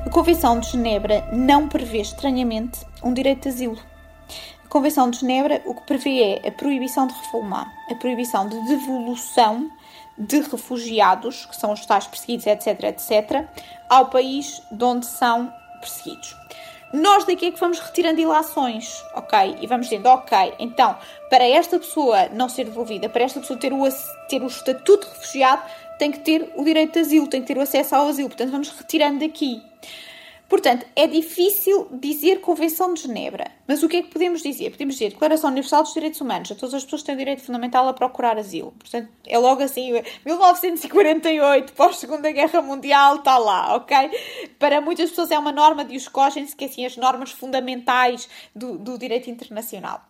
A 0.07 0.11
Convenção 0.11 0.61
de 0.61 0.71
Genebra 0.71 1.29
não 1.33 1.69
prevê, 1.69 1.99
estranhamente, 1.99 2.87
um 3.03 3.13
direito 3.13 3.43
de 3.43 3.49
asilo. 3.49 3.79
A 4.65 4.69
Convenção 4.69 5.11
de 5.11 5.19
Genebra 5.19 5.61
o 5.67 5.75
que 5.75 5.83
prevê 5.83 6.21
é 6.21 6.49
a 6.49 6.53
proibição 6.53 7.09
de 7.09 7.15
reformar, 7.15 7.67
a 7.91 7.95
proibição 7.97 8.49
de 8.49 8.61
devolução 8.69 9.69
de 10.19 10.41
refugiados, 10.41 11.47
que 11.47 11.57
são 11.57 11.73
os 11.73 11.87
tais 11.87 12.07
perseguidos, 12.07 12.47
etc., 12.47 12.85
etc., 12.85 13.47
ao 13.89 14.07
país 14.07 14.63
de 14.71 14.85
onde 14.85 15.07
são 15.07 15.53
perseguidos. 15.81 16.37
Nós 16.93 17.25
daqui 17.25 17.47
é 17.47 17.53
que 17.53 17.61
vamos 17.61 17.79
retirando 17.79 18.19
ilações, 18.19 19.05
ok? 19.15 19.59
E 19.61 19.67
vamos 19.67 19.89
dizendo, 19.89 20.09
ok, 20.09 20.55
então, 20.59 20.97
para 21.29 21.47
esta 21.47 21.79
pessoa 21.79 22.29
não 22.31 22.49
ser 22.49 22.65
devolvida, 22.65 23.09
para 23.11 23.25
esta 23.25 23.41
pessoa 23.41 23.59
ter 23.59 23.73
o, 23.73 23.83
ter 24.29 24.43
o 24.43 24.47
estatuto 24.47 25.07
de 25.07 25.13
refugiado, 25.13 25.63
tem 25.99 26.11
que 26.11 26.21
ter 26.21 26.51
o 26.57 26.65
direito 26.65 26.95
de 26.95 27.01
asilo, 27.01 27.27
tem 27.27 27.43
que 27.43 27.47
ter 27.49 27.59
o 27.59 27.61
acesso 27.61 27.95
ao 27.95 28.09
asilo. 28.09 28.29
Portanto, 28.29 28.53
vamos 28.53 28.71
retirando 28.71 29.19
daqui. 29.21 29.63
Portanto, 30.49 30.87
é 30.97 31.07
difícil 31.07 31.89
dizer 31.93 32.41
Convenção 32.41 32.95
de 32.95 33.03
Genebra. 33.03 33.51
Mas 33.67 33.83
o 33.83 33.89
que 33.89 33.99
é 33.99 34.03
que 34.03 34.11
podemos 34.11 34.41
dizer? 34.41 34.71
Podemos 34.71 34.95
dizer 34.95 35.11
Declaração 35.11 35.51
Universal 35.51 35.83
dos 35.83 35.93
Direitos 35.93 36.23
Humanos. 36.23 36.51
A 36.51 36.55
todas 36.55 36.75
as 36.75 36.85
pessoas 36.85 37.03
têm 37.03 37.15
o 37.15 37.19
direito 37.19 37.43
fundamental 37.43 37.87
a 37.87 37.93
procurar 37.93 38.39
asilo. 38.39 38.73
Portanto, 38.79 39.11
é 39.27 39.39
logo 39.39 39.63
assim, 39.63 39.93
1948, 40.25 41.75
pós-Segunda 41.75 42.33
Guerra 42.33 42.63
Mundial, 42.63 43.17
está 43.17 43.37
lá, 43.37 43.77
ok? 43.77 44.11
Para 44.59 44.81
muitas 44.81 45.11
pessoas 45.11 45.31
é 45.31 45.39
uma 45.39 45.53
norma 45.53 45.85
de 45.85 45.95
os 45.95 46.09
cogentes, 46.09 46.55
que 46.55 46.65
é 46.65 46.69
assim, 46.69 46.87
as 46.87 46.97
normas 46.97 47.31
fundamentais 47.31 48.27
do, 48.57 48.79
do 48.79 48.97
direito 48.97 49.29
internacional. 49.29 50.03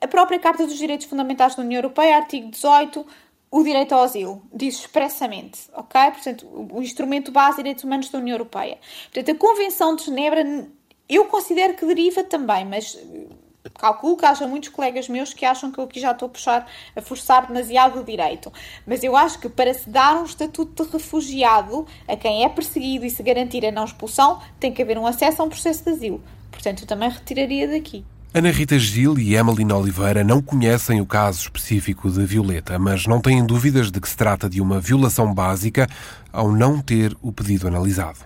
A 0.00 0.06
própria 0.06 0.38
Carta 0.38 0.66
dos 0.66 0.78
Direitos 0.78 1.06
Fundamentais 1.06 1.54
da 1.54 1.62
União 1.62 1.78
Europeia, 1.80 2.16
artigo 2.16 2.48
18, 2.50 3.04
o 3.50 3.62
direito 3.62 3.94
ao 3.94 4.02
asilo, 4.02 4.42
diz 4.52 4.78
expressamente, 4.80 5.60
ok? 5.72 6.10
Portanto, 6.10 6.46
o 6.70 6.82
instrumento 6.82 7.32
base 7.32 7.56
de 7.56 7.62
direitos 7.62 7.84
humanos 7.84 8.10
da 8.10 8.18
União 8.18 8.34
Europeia. 8.34 8.78
Portanto, 9.04 9.30
a 9.30 9.38
Convenção 9.38 9.96
de 9.96 10.04
Genebra, 10.04 10.68
eu 11.08 11.24
considero 11.26 11.74
que 11.74 11.86
deriva 11.86 12.22
também, 12.22 12.66
mas 12.66 12.94
eh, 12.96 13.26
calculo 13.74 14.16
que 14.16 14.26
haja 14.26 14.46
muitos 14.46 14.68
colegas 14.68 15.08
meus 15.08 15.32
que 15.32 15.46
acham 15.46 15.72
que 15.72 15.78
eu 15.78 15.84
aqui 15.84 15.98
já 15.98 16.12
estou 16.12 16.26
a 16.26 16.28
puxar, 16.28 16.70
a 16.94 17.00
forçar 17.00 17.46
demasiado 17.46 18.00
o 18.00 18.04
direito. 18.04 18.52
Mas 18.86 19.02
eu 19.02 19.16
acho 19.16 19.38
que 19.38 19.48
para 19.48 19.72
se 19.72 19.88
dar 19.88 20.16
um 20.16 20.24
estatuto 20.24 20.84
de 20.84 20.92
refugiado 20.92 21.86
a 22.06 22.16
quem 22.16 22.44
é 22.44 22.48
perseguido 22.48 23.06
e 23.06 23.10
se 23.10 23.22
garantir 23.22 23.64
a 23.64 23.72
não 23.72 23.84
expulsão, 23.84 24.42
tem 24.60 24.72
que 24.72 24.82
haver 24.82 24.98
um 24.98 25.06
acesso 25.06 25.40
a 25.40 25.44
um 25.44 25.48
processo 25.48 25.84
de 25.84 25.90
asilo. 25.90 26.22
Portanto, 26.50 26.82
eu 26.82 26.86
também 26.86 27.08
retiraria 27.08 27.66
daqui. 27.66 28.04
Ana 28.34 28.50
Rita 28.50 28.78
Gil 28.78 29.18
e 29.18 29.34
Emeline 29.34 29.72
Oliveira 29.72 30.22
não 30.22 30.42
conhecem 30.42 31.00
o 31.00 31.06
caso 31.06 31.40
específico 31.40 32.10
de 32.10 32.26
Violeta, 32.26 32.78
mas 32.78 33.06
não 33.06 33.22
têm 33.22 33.44
dúvidas 33.44 33.90
de 33.90 33.98
que 33.98 34.08
se 34.08 34.16
trata 34.16 34.50
de 34.50 34.60
uma 34.60 34.78
violação 34.78 35.32
básica 35.32 35.88
ao 36.30 36.52
não 36.52 36.78
ter 36.78 37.16
o 37.22 37.32
pedido 37.32 37.66
analisado. 37.66 38.18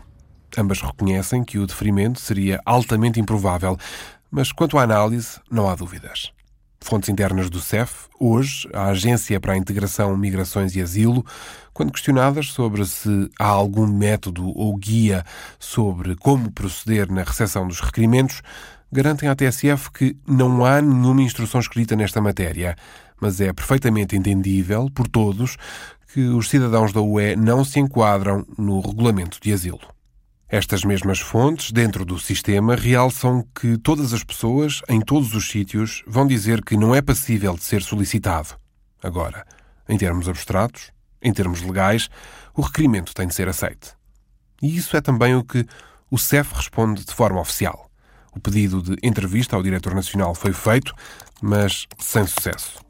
Ambas 0.59 0.83
reconhecem 0.83 1.45
que 1.45 1.57
o 1.57 1.67
deferimento 1.69 2.21
seria 2.21 2.61
altamente 2.67 3.21
improvável, 3.21 3.79
mas 4.29 4.51
quanto 4.51 4.77
à 4.77 4.83
análise, 4.83 5.39
não 5.49 5.71
há 5.71 5.77
dúvidas. 5.77 6.33
Fontes 6.81 7.09
internas 7.09 7.49
do 7.49 7.61
CEF, 7.61 8.09
hoje, 8.19 8.69
a 8.75 8.87
Agência 8.87 9.39
para 9.39 9.53
a 9.53 9.57
Integração, 9.57 10.17
Migrações 10.17 10.75
e 10.75 10.83
Asilo, 10.83 11.25
quando 11.73 11.93
questionadas 11.93 12.49
sobre 12.49 12.85
se 12.85 13.31
há 13.39 13.47
algum 13.47 13.87
método 13.87 14.49
ou 14.49 14.77
guia 14.77 15.25
sobre 15.61 16.17
como 16.17 16.51
proceder 16.51 17.11
na 17.11 17.23
recepção 17.23 17.69
dos 17.69 17.79
requerimentos, 17.79 18.43
garantem 18.93 19.29
à 19.29 19.35
TSF 19.35 19.91
que 19.91 20.17
não 20.27 20.65
há 20.65 20.83
nenhuma 20.83 21.23
instrução 21.23 21.61
escrita 21.61 21.97
nesta 21.97 22.21
matéria, 22.21 22.77
mas 23.21 23.41
é 23.41 23.53
perfeitamente 23.53 24.15
entendível 24.15 24.89
por 24.95 25.09
todos 25.09 25.57
que 26.13 26.21
os 26.21 26.51
cidadãos 26.51 26.93
da 26.93 27.01
UE 27.01 27.35
não 27.37 27.65
se 27.65 27.81
enquadram 27.81 28.45
no 28.59 28.81
regulamento 28.81 29.39
de 29.41 29.53
asilo. 29.53 29.81
Estas 30.47 30.85
mesmas 30.85 31.19
fontes, 31.19 31.73
dentro 31.73 32.05
do 32.05 32.19
sistema, 32.19 32.77
realçam 32.77 33.43
que 33.59 33.79
todas 33.79 34.13
as 34.13 34.23
pessoas, 34.23 34.83
em 34.87 35.01
todos 35.01 35.35
os 35.35 35.49
sítios, 35.49 36.05
vão 36.07 36.27
dizer 36.27 36.63
que 36.63 36.77
não 36.77 36.95
é 36.95 37.01
passível 37.01 37.55
de 37.55 37.65
ser 37.65 37.81
solicitado. 37.81 38.51
Agora, 39.03 39.47
em 39.89 39.97
termos 39.97 40.29
abstratos, 40.29 40.93
em 41.23 41.33
termos 41.33 41.63
legais, 41.63 42.11
o 42.55 42.61
requerimento 42.61 43.15
tem 43.15 43.27
de 43.27 43.35
ser 43.35 43.49
aceite. 43.49 43.95
E 44.61 44.77
isso 44.77 44.95
é 44.95 45.01
também 45.01 45.35
o 45.35 45.43
que 45.43 45.65
o 46.11 46.19
CEF 46.19 46.53
responde 46.55 47.07
de 47.07 47.15
forma 47.15 47.41
oficial. 47.41 47.91
O 48.35 48.41
pedido 48.41 48.83
de 48.83 48.97
entrevista 49.03 49.57
ao 49.57 49.63
diretor 49.63 49.95
nacional 49.95 50.35
foi 50.35 50.53
feito, 50.53 50.95
mas 51.41 51.87
sem 51.99 52.27
sucesso. 52.27 52.81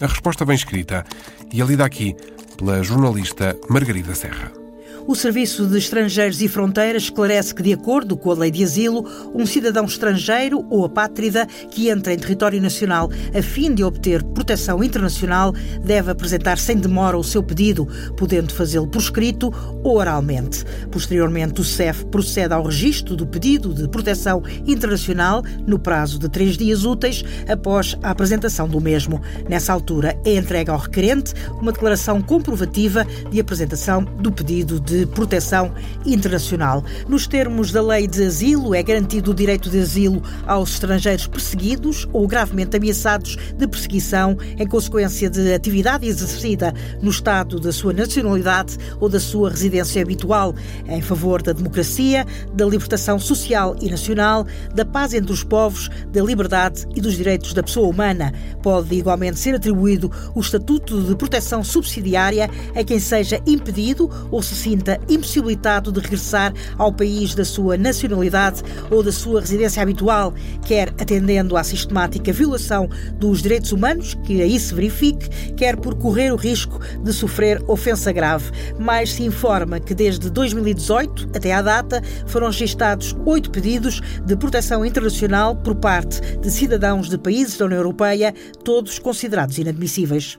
A 0.00 0.06
resposta 0.06 0.44
vem 0.44 0.54
escrita 0.54 1.04
e 1.52 1.60
é 1.60 1.64
lida 1.64 1.84
aqui 1.84 2.14
pela 2.56 2.82
jornalista 2.82 3.58
Margarida 3.68 4.14
Serra. 4.14 4.65
O 5.08 5.14
Serviço 5.14 5.66
de 5.66 5.78
Estrangeiros 5.78 6.42
e 6.42 6.48
Fronteiras 6.48 7.04
esclarece 7.04 7.54
que, 7.54 7.62
de 7.62 7.72
acordo 7.72 8.16
com 8.16 8.32
a 8.32 8.34
lei 8.34 8.50
de 8.50 8.64
asilo, 8.64 9.08
um 9.32 9.46
cidadão 9.46 9.84
estrangeiro 9.84 10.66
ou 10.68 10.84
apátrida 10.84 11.46
que 11.70 11.88
entra 11.88 12.12
em 12.12 12.18
território 12.18 12.60
nacional 12.60 13.08
a 13.32 13.40
fim 13.40 13.72
de 13.72 13.84
obter 13.84 14.24
proteção 14.24 14.82
internacional 14.82 15.52
deve 15.84 16.10
apresentar 16.10 16.58
sem 16.58 16.76
demora 16.76 17.16
o 17.16 17.22
seu 17.22 17.40
pedido, 17.40 17.86
podendo 18.16 18.52
fazê-lo 18.52 18.88
por 18.88 19.00
escrito 19.00 19.54
ou 19.84 19.96
oralmente. 19.96 20.64
Posteriormente, 20.90 21.60
o 21.60 21.64
CEF 21.64 22.04
procede 22.06 22.52
ao 22.52 22.64
registro 22.64 23.14
do 23.14 23.28
pedido 23.28 23.72
de 23.72 23.88
proteção 23.88 24.42
internacional 24.66 25.40
no 25.68 25.78
prazo 25.78 26.18
de 26.18 26.28
três 26.28 26.56
dias 26.56 26.84
úteis 26.84 27.24
após 27.48 27.96
a 28.02 28.10
apresentação 28.10 28.66
do 28.66 28.80
mesmo. 28.80 29.22
Nessa 29.48 29.72
altura, 29.72 30.18
é 30.24 30.34
entregue 30.34 30.70
ao 30.70 30.78
requerente 30.78 31.32
uma 31.60 31.70
declaração 31.70 32.20
comprovativa 32.20 33.06
de 33.30 33.38
apresentação 33.38 34.02
do 34.02 34.32
pedido 34.32 34.80
de 34.80 34.95
de 34.98 35.06
proteção 35.06 35.72
internacional. 36.04 36.84
Nos 37.08 37.26
termos 37.26 37.72
da 37.72 37.82
lei 37.82 38.06
de 38.06 38.24
asilo, 38.24 38.74
é 38.74 38.82
garantido 38.82 39.30
o 39.30 39.34
direito 39.34 39.68
de 39.68 39.78
asilo 39.78 40.22
aos 40.46 40.70
estrangeiros 40.74 41.26
perseguidos 41.26 42.08
ou 42.12 42.26
gravemente 42.26 42.76
ameaçados 42.76 43.36
de 43.56 43.66
perseguição 43.66 44.36
em 44.58 44.66
consequência 44.66 45.28
de 45.28 45.52
atividade 45.52 46.06
exercida 46.06 46.72
no 47.02 47.10
Estado 47.10 47.58
da 47.60 47.72
sua 47.72 47.92
nacionalidade 47.92 48.76
ou 49.00 49.08
da 49.08 49.20
sua 49.20 49.50
residência 49.50 50.02
habitual, 50.02 50.54
em 50.88 51.02
favor 51.02 51.42
da 51.42 51.52
democracia, 51.52 52.24
da 52.54 52.64
libertação 52.64 53.18
social 53.18 53.76
e 53.80 53.90
nacional, 53.90 54.46
da 54.74 54.84
paz 54.84 55.14
entre 55.14 55.32
os 55.32 55.42
povos, 55.42 55.90
da 56.12 56.22
liberdade 56.22 56.86
e 56.94 57.00
dos 57.00 57.16
direitos 57.16 57.52
da 57.52 57.62
pessoa 57.62 57.88
humana. 57.88 58.32
Pode 58.62 58.94
igualmente 58.94 59.38
ser 59.38 59.54
atribuído 59.54 60.10
o 60.34 60.40
estatuto 60.40 61.02
de 61.02 61.14
proteção 61.16 61.64
subsidiária 61.64 62.48
a 62.74 62.84
quem 62.84 63.00
seja 63.00 63.40
impedido 63.46 64.10
ou 64.30 64.42
se 64.42 64.54
sinta 64.54 64.85
impossibilitado 65.08 65.92
de 65.92 66.00
regressar 66.00 66.52
ao 66.78 66.92
país 66.92 67.34
da 67.34 67.44
sua 67.44 67.76
nacionalidade 67.76 68.62
ou 68.90 69.02
da 69.02 69.12
sua 69.12 69.40
residência 69.40 69.82
habitual, 69.82 70.34
quer 70.64 70.88
atendendo 70.90 71.56
à 71.56 71.64
sistemática 71.64 72.32
violação 72.32 72.88
dos 73.18 73.42
direitos 73.42 73.72
humanos, 73.72 74.14
que 74.24 74.42
aí 74.42 74.58
se 74.58 74.74
verifique, 74.74 75.28
quer 75.54 75.76
por 75.76 75.94
correr 75.96 76.32
o 76.32 76.36
risco 76.36 76.80
de 77.02 77.12
sofrer 77.12 77.62
ofensa 77.66 78.12
grave. 78.12 78.50
Mais 78.78 79.12
se 79.12 79.22
informa 79.22 79.80
que 79.80 79.94
desde 79.94 80.30
2018 80.30 81.30
até 81.34 81.52
à 81.52 81.62
data 81.62 82.02
foram 82.26 82.46
registados 82.46 83.16
oito 83.24 83.50
pedidos 83.50 84.00
de 84.24 84.36
proteção 84.36 84.84
internacional 84.84 85.56
por 85.56 85.74
parte 85.74 86.20
de 86.38 86.50
cidadãos 86.50 87.08
de 87.08 87.18
países 87.18 87.56
da 87.56 87.66
União 87.66 87.78
Europeia, 87.78 88.34
todos 88.64 88.98
considerados 88.98 89.58
inadmissíveis. 89.58 90.38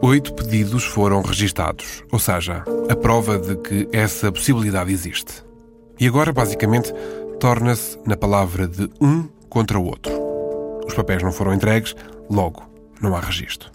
Oito 0.00 0.32
pedidos 0.32 0.84
foram 0.84 1.22
registados, 1.22 2.04
ou 2.12 2.20
seja, 2.20 2.62
a 2.88 2.94
prova 2.94 3.36
de 3.36 3.56
que 3.56 3.88
essa 3.92 4.30
possibilidade 4.30 4.92
existe. 4.92 5.42
E 5.98 6.06
agora, 6.06 6.32
basicamente, 6.32 6.94
torna-se 7.40 7.98
na 8.06 8.16
palavra 8.16 8.68
de 8.68 8.88
um 9.00 9.28
contra 9.48 9.76
o 9.76 9.84
outro. 9.84 10.12
Os 10.86 10.94
papéis 10.94 11.20
não 11.20 11.32
foram 11.32 11.52
entregues, 11.52 11.96
logo, 12.30 12.62
não 13.00 13.16
há 13.16 13.20
registro. 13.20 13.70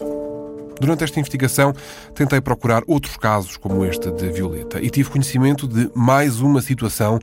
Durante 0.80 1.04
esta 1.04 1.20
investigação, 1.20 1.74
tentei 2.14 2.40
procurar 2.40 2.82
outros 2.86 3.18
casos 3.18 3.58
como 3.58 3.84
este 3.84 4.10
de 4.10 4.30
Violeta 4.30 4.80
e 4.80 4.88
tive 4.88 5.10
conhecimento 5.10 5.68
de 5.68 5.90
mais 5.94 6.40
uma 6.40 6.62
situação, 6.62 7.18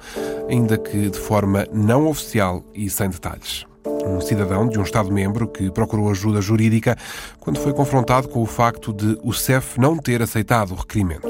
ainda 0.48 0.78
que 0.78 1.10
de 1.10 1.20
forma 1.20 1.68
não 1.74 2.08
oficial 2.08 2.64
e 2.76 2.88
sem 2.88 3.10
detalhes 3.10 3.66
um 3.86 4.22
cidadão 4.22 4.68
de 4.68 4.80
um 4.80 4.84
Estado-membro 4.84 5.48
que 5.48 5.72
procurou 5.72 6.10
ajuda 6.10 6.42
jurídica 6.42 6.98
quando 7.40 7.60
foi 7.60 7.74
confrontado 7.74 8.28
com 8.28 8.42
o 8.42 8.46
facto 8.46 8.94
de 8.94 9.18
o 9.24 9.34
CEF 9.34 9.80
não 9.80 9.98
ter 9.98 10.22
aceitado 10.22 10.72
o 10.72 10.76
requerimento. 10.76 11.28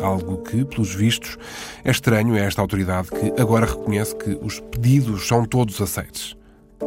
Algo 0.00 0.38
que, 0.38 0.64
pelos 0.64 0.94
vistos, 0.94 1.36
é 1.84 1.90
estranho 1.90 2.34
a 2.34 2.38
esta 2.38 2.62
autoridade 2.62 3.10
que 3.10 3.40
agora 3.40 3.66
reconhece 3.66 4.14
que 4.16 4.38
os 4.42 4.58
pedidos 4.58 5.28
são 5.28 5.44
todos 5.44 5.80
aceitos. 5.80 6.36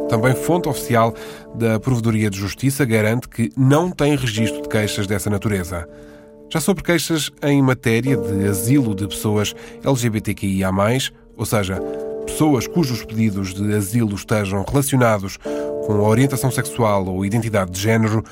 Também 0.08 0.34
fonte 0.34 0.68
oficial 0.68 1.14
da 1.54 1.78
Provedoria 1.78 2.28
de 2.28 2.36
Justiça 2.36 2.84
garante 2.84 3.28
que 3.28 3.52
não 3.56 3.90
tem 3.90 4.16
registro 4.16 4.62
de 4.62 4.68
queixas 4.68 5.06
dessa 5.06 5.30
natureza. 5.30 5.88
Já 6.52 6.60
sobre 6.60 6.82
queixas 6.82 7.30
em 7.42 7.62
matéria 7.62 8.16
de 8.16 8.48
asilo 8.48 8.94
de 8.94 9.06
pessoas 9.06 9.54
LGBTQIA, 9.84 10.70
ou 11.36 11.46
seja, 11.46 11.80
pessoas 12.24 12.66
cujos 12.66 13.04
pedidos 13.04 13.54
de 13.54 13.74
asilo 13.74 14.14
estejam 14.14 14.64
relacionados 14.66 15.38
com 15.86 15.92
a 15.92 16.08
orientação 16.08 16.50
sexual 16.50 17.06
ou 17.06 17.24
identidade 17.24 17.70
de 17.70 17.80
género, 17.80 18.24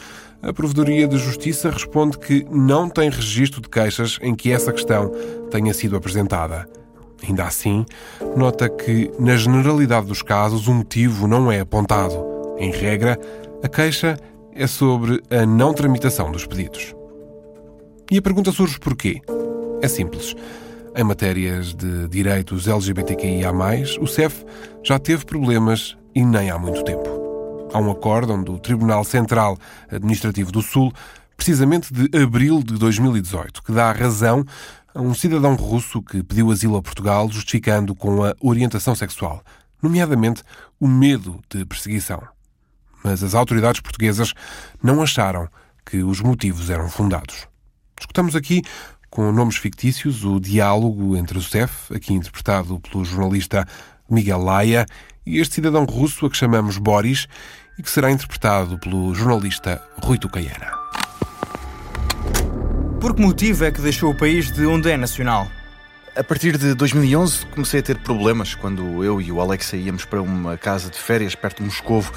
a 0.42 0.52
Provedoria 0.52 1.06
de 1.06 1.18
Justiça 1.18 1.70
responde 1.70 2.18
que 2.18 2.44
não 2.50 2.88
tem 2.88 3.08
registro 3.08 3.60
de 3.60 3.68
queixas 3.68 4.18
em 4.20 4.34
que 4.34 4.50
essa 4.50 4.72
questão 4.72 5.12
tenha 5.50 5.72
sido 5.72 5.96
apresentada. 5.96 6.68
Ainda 7.22 7.44
assim, 7.44 7.86
nota 8.36 8.68
que, 8.68 9.10
na 9.18 9.36
generalidade 9.36 10.06
dos 10.06 10.22
casos, 10.22 10.66
o 10.66 10.74
motivo 10.74 11.28
não 11.28 11.52
é 11.52 11.60
apontado. 11.60 12.16
Em 12.58 12.72
regra, 12.72 13.16
a 13.62 13.68
queixa 13.68 14.18
é 14.54 14.66
sobre 14.66 15.22
a 15.30 15.46
não 15.46 15.72
tramitação 15.72 16.32
dos 16.32 16.44
pedidos. 16.44 16.94
E 18.10 18.18
a 18.18 18.22
pergunta 18.22 18.50
surge 18.50 18.80
porquê? 18.80 19.20
É 19.80 19.86
simples. 19.86 20.34
Em 20.94 21.04
matérias 21.04 21.74
de 21.74 22.06
direitos 22.08 22.68
LGBTQIA, 22.68 23.50
o 23.98 24.06
CEF 24.06 24.44
já 24.84 24.98
teve 24.98 25.24
problemas 25.24 25.96
e 26.14 26.22
nem 26.22 26.50
há 26.50 26.58
muito 26.58 26.84
tempo. 26.84 27.70
Há 27.72 27.78
um 27.78 27.90
acórdão 27.90 28.44
do 28.44 28.58
Tribunal 28.58 29.02
Central 29.02 29.56
Administrativo 29.90 30.52
do 30.52 30.60
Sul, 30.60 30.92
precisamente 31.34 31.90
de 31.90 32.14
abril 32.22 32.62
de 32.62 32.74
2018, 32.74 33.62
que 33.62 33.72
dá 33.72 33.90
razão 33.90 34.44
a 34.94 35.00
um 35.00 35.14
cidadão 35.14 35.54
russo 35.54 36.02
que 36.02 36.22
pediu 36.22 36.50
asilo 36.50 36.76
a 36.76 36.82
Portugal 36.82 37.26
justificando 37.30 37.94
com 37.94 38.22
a 38.22 38.34
orientação 38.38 38.94
sexual, 38.94 39.42
nomeadamente 39.82 40.42
o 40.78 40.86
medo 40.86 41.40
de 41.48 41.64
perseguição. 41.64 42.22
Mas 43.02 43.22
as 43.22 43.34
autoridades 43.34 43.80
portuguesas 43.80 44.34
não 44.82 45.00
acharam 45.00 45.48
que 45.86 46.02
os 46.02 46.20
motivos 46.20 46.68
eram 46.68 46.90
fundados. 46.90 47.48
Escutamos 47.98 48.36
aqui, 48.36 48.62
com 49.12 49.30
nomes 49.30 49.56
fictícios, 49.56 50.24
o 50.24 50.40
diálogo 50.40 51.14
entre 51.18 51.36
o 51.36 51.42
CEF, 51.42 51.94
aqui 51.94 52.14
interpretado 52.14 52.80
pelo 52.80 53.04
jornalista 53.04 53.68
Miguel 54.08 54.38
Laia, 54.38 54.86
e 55.26 55.38
este 55.38 55.56
cidadão 55.56 55.84
russo 55.84 56.24
a 56.24 56.30
que 56.30 56.36
chamamos 56.36 56.78
Boris 56.78 57.28
e 57.78 57.82
que 57.82 57.90
será 57.90 58.10
interpretado 58.10 58.78
pelo 58.78 59.14
jornalista 59.14 59.82
Rui 60.02 60.16
Tucaiana. 60.16 60.72
Por 63.02 63.14
que 63.14 63.20
motivo 63.20 63.66
é 63.66 63.70
que 63.70 63.82
deixou 63.82 64.12
o 64.12 64.16
país 64.16 64.50
de 64.50 64.64
onde 64.64 64.90
é 64.90 64.96
nacional? 64.96 65.46
A 66.16 66.24
partir 66.24 66.56
de 66.56 66.72
2011 66.72 67.44
comecei 67.46 67.80
a 67.80 67.82
ter 67.82 67.98
problemas 67.98 68.54
quando 68.54 69.04
eu 69.04 69.20
e 69.20 69.30
o 69.30 69.42
Alexei 69.42 69.82
íamos 69.82 70.06
para 70.06 70.22
uma 70.22 70.56
casa 70.56 70.88
de 70.88 70.96
férias 70.96 71.34
perto 71.34 71.58
de 71.58 71.64
Moscovo. 71.64 72.10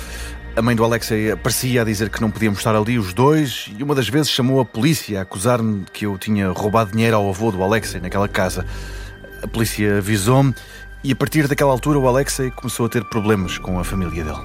A 0.55 0.61
mãe 0.61 0.73
do 0.73 0.85
Alexei 0.85 1.31
aparecia 1.31 1.81
a 1.81 1.83
dizer 1.83 2.09
que 2.09 2.21
não 2.21 2.31
podíamos 2.31 2.59
estar 2.59 2.73
ali 2.73 2.97
os 2.97 3.13
dois 3.13 3.69
e 3.77 3.83
uma 3.83 3.93
das 3.93 4.07
vezes 4.07 4.29
chamou 4.29 4.61
a 4.61 4.65
polícia 4.65 5.19
a 5.19 5.23
acusar-me 5.23 5.83
que 5.91 6.05
eu 6.05 6.17
tinha 6.17 6.49
roubado 6.49 6.93
dinheiro 6.93 7.17
ao 7.17 7.27
avô 7.27 7.51
do 7.51 7.61
Alexei 7.61 7.99
naquela 7.99 8.29
casa. 8.29 8.65
A 9.43 9.47
polícia 9.47 9.97
avisou-me 9.97 10.55
e 11.03 11.11
a 11.11 11.15
partir 11.15 11.45
daquela 11.49 11.71
altura 11.71 11.99
o 11.99 12.07
Alexei 12.07 12.51
começou 12.51 12.85
a 12.85 12.89
ter 12.89 13.03
problemas 13.03 13.57
com 13.57 13.77
a 13.77 13.83
família 13.83 14.23
dele. 14.23 14.39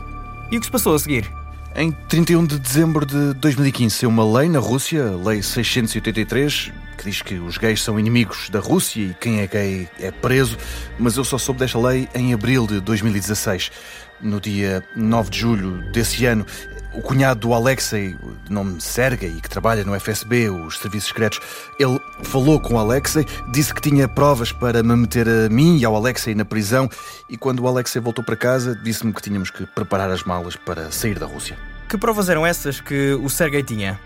E 0.51 0.57
o 0.57 0.61
que 0.61 0.66
se 0.66 0.73
passou 0.73 0.96
a 0.96 0.99
seguir? 0.99 1.31
Em 1.77 1.92
31 1.92 2.44
de 2.44 2.59
dezembro 2.59 3.07
de 3.07 3.33
2015 3.35 3.94
saiu 3.94 4.09
uma 4.09 4.25
lei 4.40 4.49
na 4.49 4.59
Rússia, 4.59 5.12
a 5.12 5.29
Lei 5.29 5.40
683, 5.40 6.73
que 6.99 7.05
diz 7.05 7.23
que 7.23 7.35
os 7.35 7.57
gays 7.57 7.81
são 7.81 8.01
inimigos 8.01 8.51
da 8.51 8.59
Rússia 8.59 9.01
e 9.01 9.14
quem 9.14 9.40
é 9.40 9.46
gay 9.46 9.88
é 10.01 10.11
preso, 10.11 10.59
mas 10.99 11.16
eu 11.16 11.23
só 11.23 11.38
soube 11.38 11.61
desta 11.61 11.79
lei 11.79 12.09
em 12.12 12.35
abril 12.35 12.66
de 12.66 12.81
2016. 12.81 13.70
No 14.23 14.41
dia 14.41 14.83
9 14.95 15.31
de 15.31 15.39
julho 15.39 15.93
desse 15.93 16.27
ano, 16.27 16.45
o 16.93 17.01
cunhado 17.01 17.41
do 17.41 17.55
Alexei, 17.55 18.17
de 18.45 18.53
nome 18.53 18.81
Sergei, 18.81 19.41
que 19.41 19.49
trabalha 19.49 19.85
no 19.85 19.99
FSB, 19.99 20.51
os 20.51 20.79
serviços 20.79 21.09
secretos, 21.09 21.41
ele 21.79 22.01
falou 22.25 22.61
com 22.61 22.75
o 22.75 22.79
Alexei, 22.79 23.25
disse 23.53 23.73
que 23.73 23.81
tinha 23.81 24.09
provas 24.09 24.53
para 24.53 24.83
me 24.83 24.97
meter 24.97 25.29
a 25.29 25.49
mim 25.49 25.79
e 25.79 25.85
ao 25.85 25.95
Alexei 25.95 26.35
na 26.35 26.45
prisão 26.45 26.89
e 27.29 27.37
quando 27.37 27.61
o 27.61 27.69
Alexei 27.69 28.01
voltou 28.01 28.25
para 28.25 28.37
casa, 28.37 28.75
disse-me 28.75 29.13
que 29.13 29.23
tínhamos 29.23 29.51
que 29.51 29.65
preparar 29.67 30.11
as 30.11 30.25
malas 30.25 30.57
para 30.57 30.91
sair 30.91 31.19
da 31.19 31.27
Rússia. 31.27 31.57
Que 31.89 31.97
provas 31.97 32.29
eram 32.29 32.47
essas 32.47 32.81
que 32.81 33.15
o 33.15 33.29
Sergei 33.29 33.63
tinha? 33.63 33.99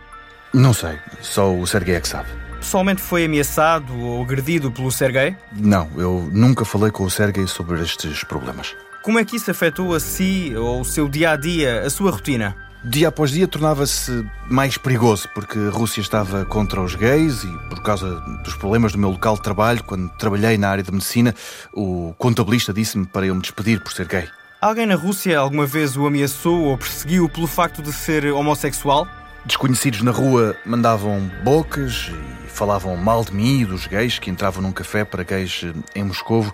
Não 0.53 0.73
sei, 0.73 0.99
só 1.21 1.53
o 1.53 1.67
Sergei 1.67 1.97
é 1.97 2.01
que 2.01 2.09
sabe. 2.09 2.29
Pessoalmente 2.59 3.03
foi 3.03 3.25
ameaçado 3.25 3.95
ou 3.99 4.23
agredido 4.23 4.71
pelo 4.71 4.91
Sergei? 4.91 5.37
Não, 5.53 5.91
eu 5.97 6.31
nunca 6.33 6.65
falei 6.65 6.91
com 6.91 7.05
o 7.05 7.11
Sergei 7.11 7.47
sobre 7.47 7.83
estes 7.83 8.25
problemas. 8.25 8.75
Como 9.05 9.19
é 9.19 9.25
que 9.25 9.37
isso 9.37 9.51
afetou 9.51 9.95
a 9.95 10.01
si 10.01 10.55
ou 10.57 10.81
o 10.81 10.85
seu 10.85 11.11
dia 11.11 11.33
a 11.33 11.37
dia, 11.37 11.83
a 11.83 11.91
sua 11.91 12.11
rotina? 12.11 12.57
dia 12.83 13.09
após 13.09 13.31
dia 13.31 13.47
tornava-se 13.47 14.27
mais 14.49 14.79
perigoso, 14.79 15.29
porque 15.35 15.59
a 15.59 15.71
Rússia 15.71 16.01
estava 16.01 16.47
contra 16.47 16.81
os 16.81 16.95
gays 16.95 17.45
e, 17.45 17.69
por 17.69 17.83
causa 17.83 18.19
dos 18.43 18.55
problemas 18.55 18.93
do 18.93 18.99
meu 18.99 19.11
local 19.11 19.35
de 19.35 19.43
trabalho, 19.43 19.85
quando 19.85 20.09
trabalhei 20.17 20.57
na 20.57 20.71
área 20.71 20.83
de 20.83 20.91
medicina, 20.91 21.35
o 21.75 22.15
contabilista 22.17 22.73
disse-me 22.73 23.05
para 23.05 23.27
eu 23.27 23.35
me 23.35 23.43
despedir 23.43 23.79
por 23.83 23.93
ser 23.93 24.07
gay. 24.07 24.27
Alguém 24.59 24.87
na 24.87 24.95
Rússia 24.95 25.39
alguma 25.39 25.67
vez 25.67 25.99
o 25.99 26.07
ameaçou 26.07 26.63
ou 26.63 26.79
perseguiu 26.79 27.29
pelo 27.29 27.47
facto 27.47 27.83
de 27.83 27.93
ser 27.93 28.25
homossexual? 28.33 29.07
Desconhecidos 29.45 30.01
na 30.01 30.13
rua 30.13 30.57
mandavam 30.65 31.31
bocas 31.43 32.11
e 32.11 32.44
falavam 32.55 32.97
mal 32.97 33.25
de 33.25 33.35
mim 33.35 33.61
e 33.61 33.65
dos 33.65 33.87
gays 33.87 34.19
que 34.19 34.31
entravam 34.31 34.63
num 34.63 34.73
café 34.73 35.05
para 35.05 35.23
gays 35.23 35.63
em 35.95 36.05
Moscovo, 36.05 36.53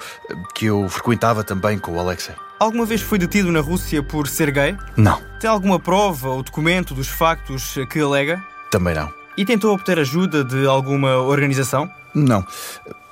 que 0.55 0.67
eu 0.67 0.89
frequentava 0.89 1.45
também 1.45 1.79
com 1.79 1.93
o 1.93 2.01
Alexei. 2.01 2.35
Alguma 2.59 2.85
vez 2.85 3.01
foi 3.01 3.19
detido 3.19 3.53
na 3.53 3.61
Rússia 3.61 4.03
por 4.03 4.27
ser 4.27 4.51
gay? 4.51 4.77
Não. 4.97 5.21
Tem 5.39 5.49
alguma 5.49 5.79
prova 5.79 6.29
ou 6.31 6.43
documento 6.43 6.95
dos 6.95 7.09
factos 7.09 7.75
que 7.91 8.01
alega? 8.01 8.43
Também 8.71 8.95
não. 8.95 9.13
E 9.37 9.45
tentou 9.45 9.73
obter 9.75 9.99
ajuda 9.99 10.45
de 10.45 10.67
alguma 10.67 11.17
organização? 11.17 11.91
Não, 12.15 12.45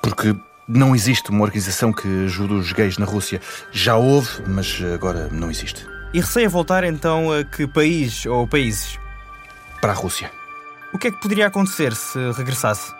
porque 0.01 0.35
não 0.67 0.95
existe 0.95 1.29
uma 1.29 1.43
organização 1.43 1.91
que 1.91 2.25
ajude 2.25 2.53
os 2.53 2.71
gays 2.71 2.97
na 2.97 3.05
Rússia. 3.05 3.41
Já 3.71 3.95
houve, 3.95 4.29
mas 4.47 4.79
agora 4.93 5.29
não 5.31 5.49
existe. 5.49 5.85
E 6.13 6.19
receia 6.19 6.49
voltar 6.49 6.83
então 6.83 7.31
a 7.31 7.43
que 7.43 7.65
país 7.67 8.25
ou 8.25 8.47
países? 8.47 8.99
Para 9.81 9.93
a 9.93 9.95
Rússia. 9.95 10.38
O 10.93 10.97
que 10.97 11.07
é 11.07 11.11
que 11.11 11.21
poderia 11.21 11.47
acontecer 11.47 11.95
se 11.95 12.19
regressasse? 12.31 12.93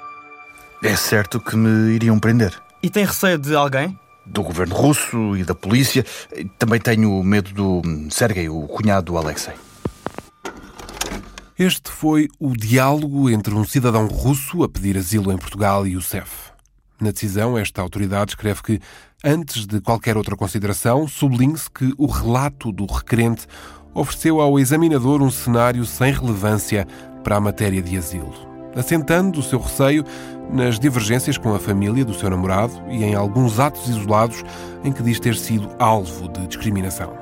É 0.83 0.95
certo 0.95 1.39
que 1.39 1.55
me 1.55 1.93
iriam 1.93 2.19
prender. 2.19 2.53
E 2.81 2.89
tem 2.89 3.05
receio 3.05 3.37
de 3.37 3.55
alguém? 3.55 3.97
do 4.29 4.43
governo 4.43 4.75
russo 4.75 5.35
e 5.35 5.43
da 5.43 5.55
polícia. 5.55 6.05
Também 6.57 6.79
tenho 6.79 7.21
medo 7.23 7.51
do 7.51 7.81
Sergei, 8.11 8.47
o 8.47 8.61
cunhado 8.67 9.11
do 9.11 9.17
Alexei. 9.17 9.55
Este 11.57 11.91
foi 11.91 12.29
o 12.39 12.55
diálogo 12.55 13.29
entre 13.29 13.53
um 13.53 13.65
cidadão 13.65 14.07
russo 14.07 14.63
a 14.63 14.69
pedir 14.69 14.97
asilo 14.97 15.31
em 15.31 15.37
Portugal 15.37 15.85
e 15.85 15.97
o 15.97 16.01
CEF. 16.01 16.51
Na 17.01 17.11
decisão, 17.11 17.57
esta 17.57 17.81
autoridade 17.81 18.31
escreve 18.31 18.61
que, 18.61 18.79
antes 19.23 19.65
de 19.65 19.81
qualquer 19.81 20.15
outra 20.15 20.35
consideração, 20.35 21.07
sublinhe-se 21.07 21.69
que 21.69 21.93
o 21.97 22.05
relato 22.05 22.71
do 22.71 22.85
requerente 22.85 23.45
ofereceu 23.93 24.39
ao 24.39 24.59
examinador 24.59 25.21
um 25.21 25.31
cenário 25.31 25.85
sem 25.85 26.13
relevância 26.13 26.87
para 27.23 27.37
a 27.37 27.41
matéria 27.41 27.81
de 27.81 27.97
asilo 27.97 28.49
assentando 28.75 29.39
o 29.39 29.43
seu 29.43 29.59
receio 29.59 30.03
nas 30.51 30.79
divergências 30.79 31.37
com 31.37 31.53
a 31.53 31.59
família 31.59 32.03
do 32.03 32.13
seu 32.13 32.29
namorado 32.29 32.73
e 32.89 33.03
em 33.03 33.13
alguns 33.13 33.59
atos 33.59 33.87
isolados 33.87 34.43
em 34.83 34.91
que 34.91 35.03
diz 35.03 35.19
ter 35.19 35.35
sido 35.35 35.69
alvo 35.77 36.27
de 36.29 36.47
discriminação. 36.47 37.13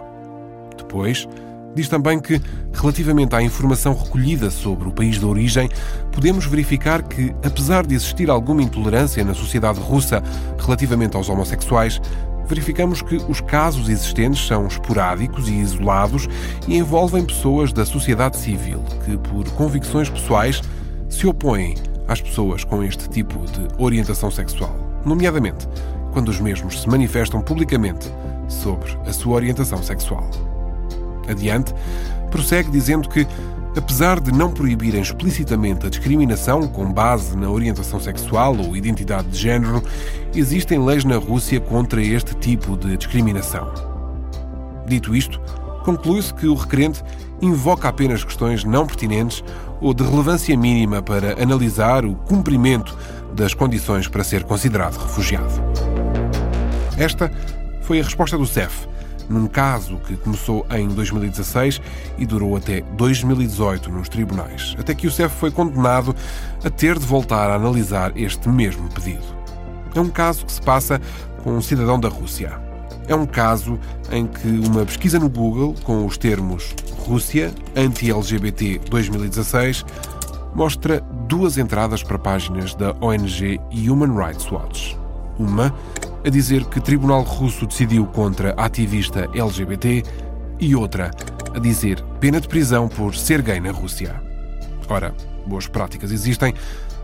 Depois, 0.78 1.28
diz 1.76 1.90
também 1.90 2.20
que, 2.20 2.42
relativamente 2.74 3.36
à 3.36 3.42
informação 3.42 3.94
recolhida 3.94 4.50
sobre 4.50 4.88
o 4.88 4.92
país 4.92 5.20
de 5.20 5.26
origem, 5.26 5.70
podemos 6.12 6.46
verificar 6.46 7.04
que, 7.04 7.34
apesar 7.44 7.86
de 7.86 7.96
existir 7.96 8.30
alguma 8.30 8.62
intolerância 8.62 9.24
na 9.26 9.34
sociedade 9.34 9.80
russa 9.80 10.24
relativamente 10.58 11.18
aos 11.18 11.28
homossexuais, 11.28 12.00
verificamos 12.48 13.02
que 13.02 13.18
os 13.28 13.42
casos 13.42 13.90
existentes 13.90 14.46
são 14.46 14.68
esporádicos 14.68 15.48
e 15.48 15.54
isolados 15.54 16.28
e 16.68 16.78
envolvem 16.78 17.26
pessoas 17.26 17.74
da 17.74 17.86
sociedade 17.86 18.38
civil 18.38 18.84
que, 19.06 19.18
por 19.18 19.48
convicções 19.52 20.10
pessoais, 20.10 20.62
se 21.10 21.28
opõem 21.28 21.76
às 22.08 22.22
pessoas 22.22 22.64
com 22.64 22.84
este 22.84 23.10
tipo 23.10 23.40
de 23.52 23.68
orientação 23.78 24.32
sexual, 24.32 24.76
nomeadamente 25.06 25.68
quando 26.12 26.30
os 26.30 26.40
mesmos 26.40 26.82
se 26.82 26.90
manifestam 26.90 27.42
publicamente 27.42 28.12
sobre 28.48 28.92
a 29.06 29.14
sua 29.14 29.36
orientação 29.36 29.84
sexual. 29.84 30.28
Adiante, 31.28 31.74
prossegue 32.32 32.72
dizendo 32.72 33.10
que, 33.10 33.28
apesar 33.76 34.20
de 34.20 34.32
não 34.32 34.52
proibirem 34.52 35.02
explicitamente 35.02 35.86
a 35.86 35.90
discriminação 35.90 36.68
com 36.68 36.92
base 36.92 37.36
na 37.36 37.50
orientação 37.50 38.00
sexual 38.00 38.56
ou 38.58 38.76
identidade 38.76 39.28
de 39.30 39.38
género, 39.38 39.84
existem 40.36 40.84
leis 40.84 41.04
na 41.04 41.18
Rússia 41.18 41.60
contra 41.60 42.02
este 42.02 42.36
tipo 42.36 42.78
de 42.78 42.98
discriminação. 42.98 43.72
Dito 44.88 45.16
isto, 45.16 45.40
conclui-se 45.84 46.34
que 46.34 46.48
o 46.48 46.56
requerente 46.56 47.04
invoca 47.42 47.88
apenas 47.88 48.24
questões 48.24 48.64
não 48.64 48.86
pertinentes 48.86 49.44
ou 49.80 49.94
de 49.94 50.04
relevância 50.04 50.56
mínima 50.58 51.02
para 51.02 51.42
analisar 51.42 52.06
o 52.06 52.16
cumprimento 52.16 52.98
das 53.34 53.54
condições 53.54 54.08
para 54.08 54.24
ser 54.24 54.44
considerado 54.44 54.98
refugiado. 54.98 55.54
Esta 56.98 57.32
foi 57.82 58.00
a 58.00 58.04
resposta 58.04 58.38
do 58.38 58.46
CEF, 58.48 58.88
num 59.30 59.48
caso 59.48 59.98
que 59.98 60.16
começou 60.16 60.66
em 60.72 60.88
2016 60.88 61.82
e 62.18 62.26
durou 62.26 62.56
até 62.56 62.82
2018 62.82 63.92
nos 63.92 64.10
tribunais, 64.10 64.76
até 64.80 64.94
que 64.94 65.08
o 65.08 65.12
CEF 65.12 65.36
foi 65.36 65.52
condenado 65.52 66.16
a 66.64 66.70
ter 66.70 66.98
de 66.98 67.06
voltar 67.06 67.50
a 67.50 67.56
analisar 67.56 68.12
este 68.16 68.50
mesmo 68.50 68.90
pedido. 68.90 69.26
É 69.96 70.00
um 70.00 70.10
caso 70.10 70.46
que 70.46 70.52
se 70.52 70.62
passa 70.62 71.02
com 71.44 71.58
um 71.58 71.62
cidadão 71.62 72.00
da 72.00 72.10
Rússia. 72.10 72.60
É 73.08 73.16
um 73.16 73.26
caso 73.26 73.80
em 74.12 74.28
que 74.28 74.48
uma 74.48 74.86
pesquisa 74.86 75.18
no 75.18 75.30
Google 75.30 75.76
com 75.84 76.06
os 76.06 76.18
termos 76.18 76.76
Rússia, 77.08 77.54
anti-LGBT 77.76 78.82
2016 78.90 79.86
mostra 80.54 81.00
duas 81.28 81.58
entradas 81.58 82.04
para 82.04 82.20
páginas 82.20 82.76
da 82.76 82.96
ONG 83.00 83.60
Human 83.72 84.14
Rights 84.14 84.52
Watch. 84.52 84.98
Uma 85.40 85.74
a 86.28 86.30
dizer 86.30 86.66
que 86.66 86.82
Tribunal 86.82 87.22
Russo 87.22 87.66
decidiu 87.66 88.06
contra 88.06 88.52
ativista 88.58 89.30
LGBT 89.34 90.04
e 90.60 90.76
outra 90.76 91.10
a 91.56 91.60
dizer 91.60 92.04
pena 92.20 92.42
de 92.42 92.50
prisão 92.50 92.90
por 92.90 93.16
ser 93.16 93.42
gay 93.42 93.62
na 93.62 93.72
Rússia. 93.72 94.22
Ora, 94.90 95.16
boas 95.46 95.68
práticas 95.68 96.12
existem, 96.12 96.54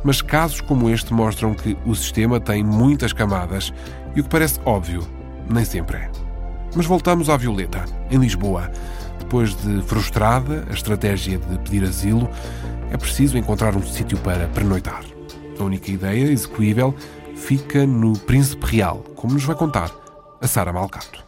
mas 0.04 0.22
casos 0.22 0.60
como 0.60 0.90
este 0.90 1.14
mostram 1.14 1.54
que 1.54 1.78
o 1.86 1.96
sistema 1.96 2.38
tem 2.38 2.66
muitas 2.66 3.14
camadas 3.14 3.74
e 4.14 4.20
o 4.20 4.24
que 4.24 4.30
parece 4.30 4.60
óbvio 4.66 5.08
nem 5.50 5.64
sempre 5.64 5.98
é. 5.98 6.12
Mas 6.76 6.86
voltamos 6.86 7.30
à 7.30 7.38
Violeta, 7.38 7.86
em 8.12 8.18
Lisboa. 8.18 8.70
Depois 9.20 9.56
de 9.56 9.82
frustrada 9.84 10.66
a 10.70 10.74
estratégia 10.74 11.38
de 11.38 11.58
pedir 11.60 11.86
asilo, 11.86 12.30
é 12.92 12.98
preciso 12.98 13.38
encontrar 13.38 13.74
um 13.74 13.84
sítio 13.84 14.18
para 14.18 14.48
pernoitar. 14.48 15.04
A 15.58 15.64
única 15.64 15.90
ideia 15.90 16.30
execuível 16.30 16.94
fica 17.44 17.86
no 17.86 18.18
Príncipe 18.18 18.66
Real, 18.66 19.04
como 19.18 19.34
nos 19.34 19.44
vai 19.44 19.54
contar 19.54 19.92
a 20.40 20.48
Sara 20.48 20.72
Malcato. 20.72 21.22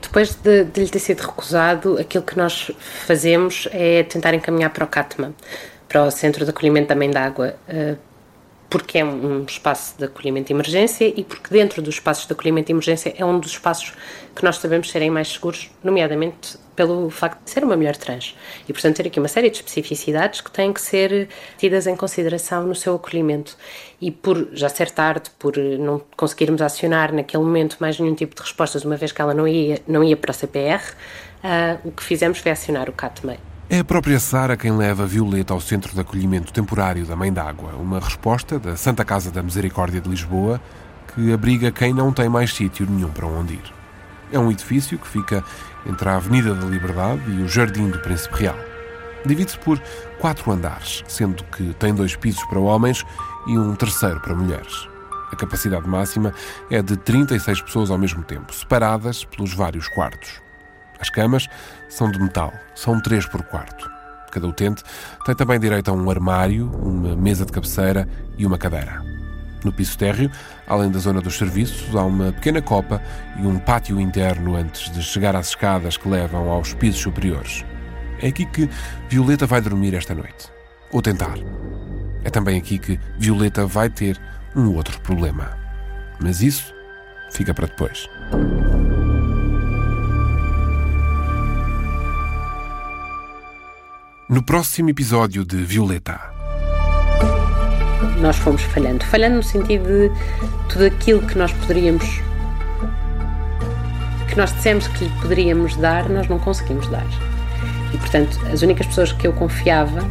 Depois 0.00 0.34
de, 0.36 0.64
de, 0.64 0.80
lhe 0.80 0.88
ter 0.88 0.98
sido 0.98 1.20
recusado, 1.20 1.98
aquilo 1.98 2.24
que 2.24 2.34
nós 2.34 2.70
fazemos 3.06 3.68
é 3.72 4.02
tentar 4.04 4.32
encaminhar 4.32 4.70
para 4.70 4.84
o 4.84 4.88
CATMA, 4.88 5.34
para 5.86 6.04
o 6.04 6.10
Centro 6.10 6.46
de 6.46 6.50
Acolhimento 6.50 6.88
da 6.88 6.96
Mãe 6.96 7.10
d'Água, 7.10 7.56
eh, 7.68 7.96
porque 8.70 8.98
é 8.98 9.04
um 9.04 9.44
espaço 9.44 9.94
de 9.98 10.06
acolhimento 10.06 10.46
de 10.46 10.54
emergência 10.54 11.12
e 11.14 11.22
porque 11.22 11.52
dentro 11.52 11.82
dos 11.82 11.96
espaços 11.96 12.26
de 12.26 12.32
acolhimento 12.32 12.68
de 12.68 12.72
emergência 12.72 13.14
é 13.18 13.24
um 13.24 13.38
dos 13.38 13.50
espaços 13.50 13.92
que 14.34 14.42
nós 14.42 14.56
sabemos 14.56 14.90
serem 14.90 15.10
mais 15.10 15.28
seguros, 15.28 15.70
nomeadamente 15.84 16.56
pelo 16.76 17.10
facto 17.10 17.42
de 17.42 17.50
ser 17.50 17.64
uma 17.64 17.76
mulher 17.76 17.96
trans. 17.96 18.36
E, 18.68 18.72
portanto, 18.72 18.96
ter 18.96 19.06
aqui 19.06 19.18
uma 19.18 19.28
série 19.28 19.50
de 19.50 19.56
especificidades 19.56 20.40
que 20.40 20.50
têm 20.50 20.72
que 20.72 20.80
ser 20.80 21.28
tidas 21.58 21.86
em 21.86 21.96
consideração 21.96 22.66
no 22.66 22.74
seu 22.74 22.94
acolhimento. 22.94 23.56
E 24.00 24.10
por 24.10 24.48
já 24.52 24.68
ser 24.68 24.90
tarde, 24.90 25.30
por 25.38 25.56
não 25.56 26.00
conseguirmos 26.16 26.60
acionar 26.60 27.12
naquele 27.12 27.42
momento 27.42 27.78
mais 27.80 27.98
nenhum 27.98 28.14
tipo 28.14 28.36
de 28.36 28.42
respostas, 28.42 28.84
uma 28.84 28.96
vez 28.96 29.10
que 29.10 29.20
ela 29.20 29.32
não 29.32 29.48
ia, 29.48 29.80
não 29.88 30.04
ia 30.04 30.16
para 30.16 30.30
o 30.30 30.34
CPR, 30.34 30.82
uh, 30.82 30.86
ah, 31.42 31.78
o 31.82 31.90
que 31.90 32.02
fizemos 32.02 32.38
foi 32.38 32.52
acionar 32.52 32.90
o 32.90 32.92
CATMEI. 32.92 33.38
É 33.68 33.80
a 33.80 33.84
própria 33.84 34.20
Sara 34.20 34.56
quem 34.56 34.76
leva 34.76 35.04
Violeta 35.06 35.52
ao 35.52 35.60
Centro 35.60 35.92
de 35.92 36.00
Acolhimento 36.00 36.52
Temporário 36.52 37.04
da 37.04 37.16
Mãe 37.16 37.32
d'Água, 37.32 37.72
uma 37.72 37.98
resposta 37.98 38.60
da 38.60 38.76
Santa 38.76 39.04
Casa 39.04 39.30
da 39.30 39.42
Misericórdia 39.42 40.00
de 40.00 40.08
Lisboa 40.08 40.60
que 41.16 41.32
abriga 41.32 41.72
quem 41.72 41.94
não 41.94 42.12
tem 42.12 42.28
mais 42.28 42.52
sítio 42.54 42.86
nenhum 42.88 43.08
para 43.08 43.26
onde 43.26 43.54
ir. 43.54 43.74
É 44.30 44.38
um 44.38 44.50
edifício 44.50 44.98
que 44.98 45.08
fica 45.08 45.42
entre 45.88 46.08
a 46.08 46.16
Avenida 46.16 46.54
da 46.54 46.66
Liberdade 46.66 47.22
e 47.30 47.42
o 47.42 47.48
Jardim 47.48 47.88
do 47.88 47.98
Príncipe 48.00 48.36
Real. 48.36 48.58
Divide-se 49.24 49.58
por 49.58 49.80
quatro 50.18 50.50
andares, 50.52 51.02
sendo 51.08 51.42
que 51.44 51.74
tem 51.74 51.94
dois 51.94 52.14
pisos 52.14 52.44
para 52.44 52.60
homens 52.60 53.04
e 53.46 53.58
um 53.58 53.74
terceiro 53.74 54.20
para 54.20 54.34
mulheres. 54.34 54.88
A 55.32 55.36
capacidade 55.36 55.88
máxima 55.88 56.32
é 56.70 56.80
de 56.80 56.96
36 56.96 57.62
pessoas 57.62 57.90
ao 57.90 57.98
mesmo 57.98 58.22
tempo, 58.22 58.54
separadas 58.54 59.24
pelos 59.24 59.52
vários 59.52 59.88
quartos. 59.88 60.40
As 61.00 61.10
camas 61.10 61.48
são 61.88 62.10
de 62.10 62.20
metal, 62.20 62.52
são 62.74 63.00
três 63.00 63.26
por 63.26 63.42
quarto. 63.42 63.90
Cada 64.30 64.46
utente 64.46 64.82
tem 65.24 65.34
também 65.34 65.58
direito 65.58 65.90
a 65.90 65.94
um 65.94 66.10
armário, 66.10 66.70
uma 66.70 67.16
mesa 67.16 67.44
de 67.44 67.52
cabeceira 67.52 68.08
e 68.38 68.46
uma 68.46 68.58
cadeira. 68.58 69.15
No 69.66 69.72
piso 69.72 69.98
térreo, 69.98 70.30
além 70.64 70.92
da 70.92 71.00
zona 71.00 71.20
dos 71.20 71.36
serviços, 71.36 71.92
há 71.96 72.04
uma 72.04 72.30
pequena 72.30 72.62
copa 72.62 73.02
e 73.36 73.44
um 73.44 73.58
pátio 73.58 74.00
interno 74.00 74.54
antes 74.54 74.92
de 74.92 75.02
chegar 75.02 75.34
às 75.34 75.48
escadas 75.48 75.96
que 75.96 76.08
levam 76.08 76.48
aos 76.48 76.72
pisos 76.72 77.00
superiores. 77.00 77.64
É 78.22 78.28
aqui 78.28 78.46
que 78.46 78.70
Violeta 79.08 79.44
vai 79.44 79.60
dormir 79.60 79.92
esta 79.92 80.14
noite. 80.14 80.48
Ou 80.92 81.02
tentar. 81.02 81.34
É 82.22 82.30
também 82.30 82.56
aqui 82.56 82.78
que 82.78 83.00
Violeta 83.18 83.66
vai 83.66 83.90
ter 83.90 84.20
um 84.54 84.72
outro 84.72 85.00
problema. 85.00 85.58
Mas 86.20 86.40
isso 86.42 86.72
fica 87.32 87.52
para 87.52 87.66
depois. 87.66 88.08
no 94.28 94.42
próximo 94.42 94.90
episódio 94.90 95.44
de 95.44 95.56
Violeta. 95.62 96.35
Nós 98.20 98.36
fomos 98.36 98.62
falhando. 98.62 99.04
Falhando 99.04 99.36
no 99.36 99.42
sentido 99.42 99.84
de 99.84 100.10
tudo 100.68 100.84
aquilo 100.84 101.22
que 101.22 101.36
nós 101.36 101.52
poderíamos. 101.52 102.04
que 104.28 104.36
nós 104.36 104.52
dissemos 104.54 104.86
que 104.88 105.04
lhe 105.04 105.10
poderíamos 105.20 105.76
dar, 105.76 106.08
nós 106.08 106.28
não 106.28 106.38
conseguimos 106.38 106.86
dar. 106.88 107.06
E 107.92 107.98
portanto, 107.98 108.38
as 108.52 108.62
únicas 108.62 108.86
pessoas 108.86 109.12
que 109.12 109.26
eu 109.26 109.32
confiava, 109.32 110.02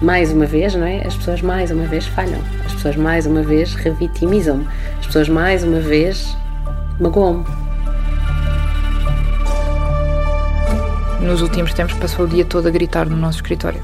mais 0.00 0.32
uma 0.32 0.46
vez, 0.46 0.74
não 0.74 0.86
é? 0.86 1.06
As 1.06 1.16
pessoas 1.16 1.40
mais 1.42 1.70
uma 1.70 1.84
vez 1.86 2.06
falham. 2.06 2.40
As 2.66 2.72
pessoas 2.74 2.96
mais 2.96 3.26
uma 3.26 3.42
vez 3.42 3.74
revitimizam-me. 3.74 4.66
As 5.00 5.06
pessoas 5.06 5.28
mais 5.28 5.64
uma 5.64 5.80
vez 5.80 6.36
magoam-me. 7.00 7.62
nos 11.22 11.40
últimos 11.40 11.72
tempos 11.72 11.94
passou 11.94 12.24
o 12.24 12.28
dia 12.28 12.44
todo 12.44 12.66
a 12.66 12.70
gritar 12.70 13.08
no 13.08 13.16
nosso 13.16 13.38
escritório. 13.38 13.82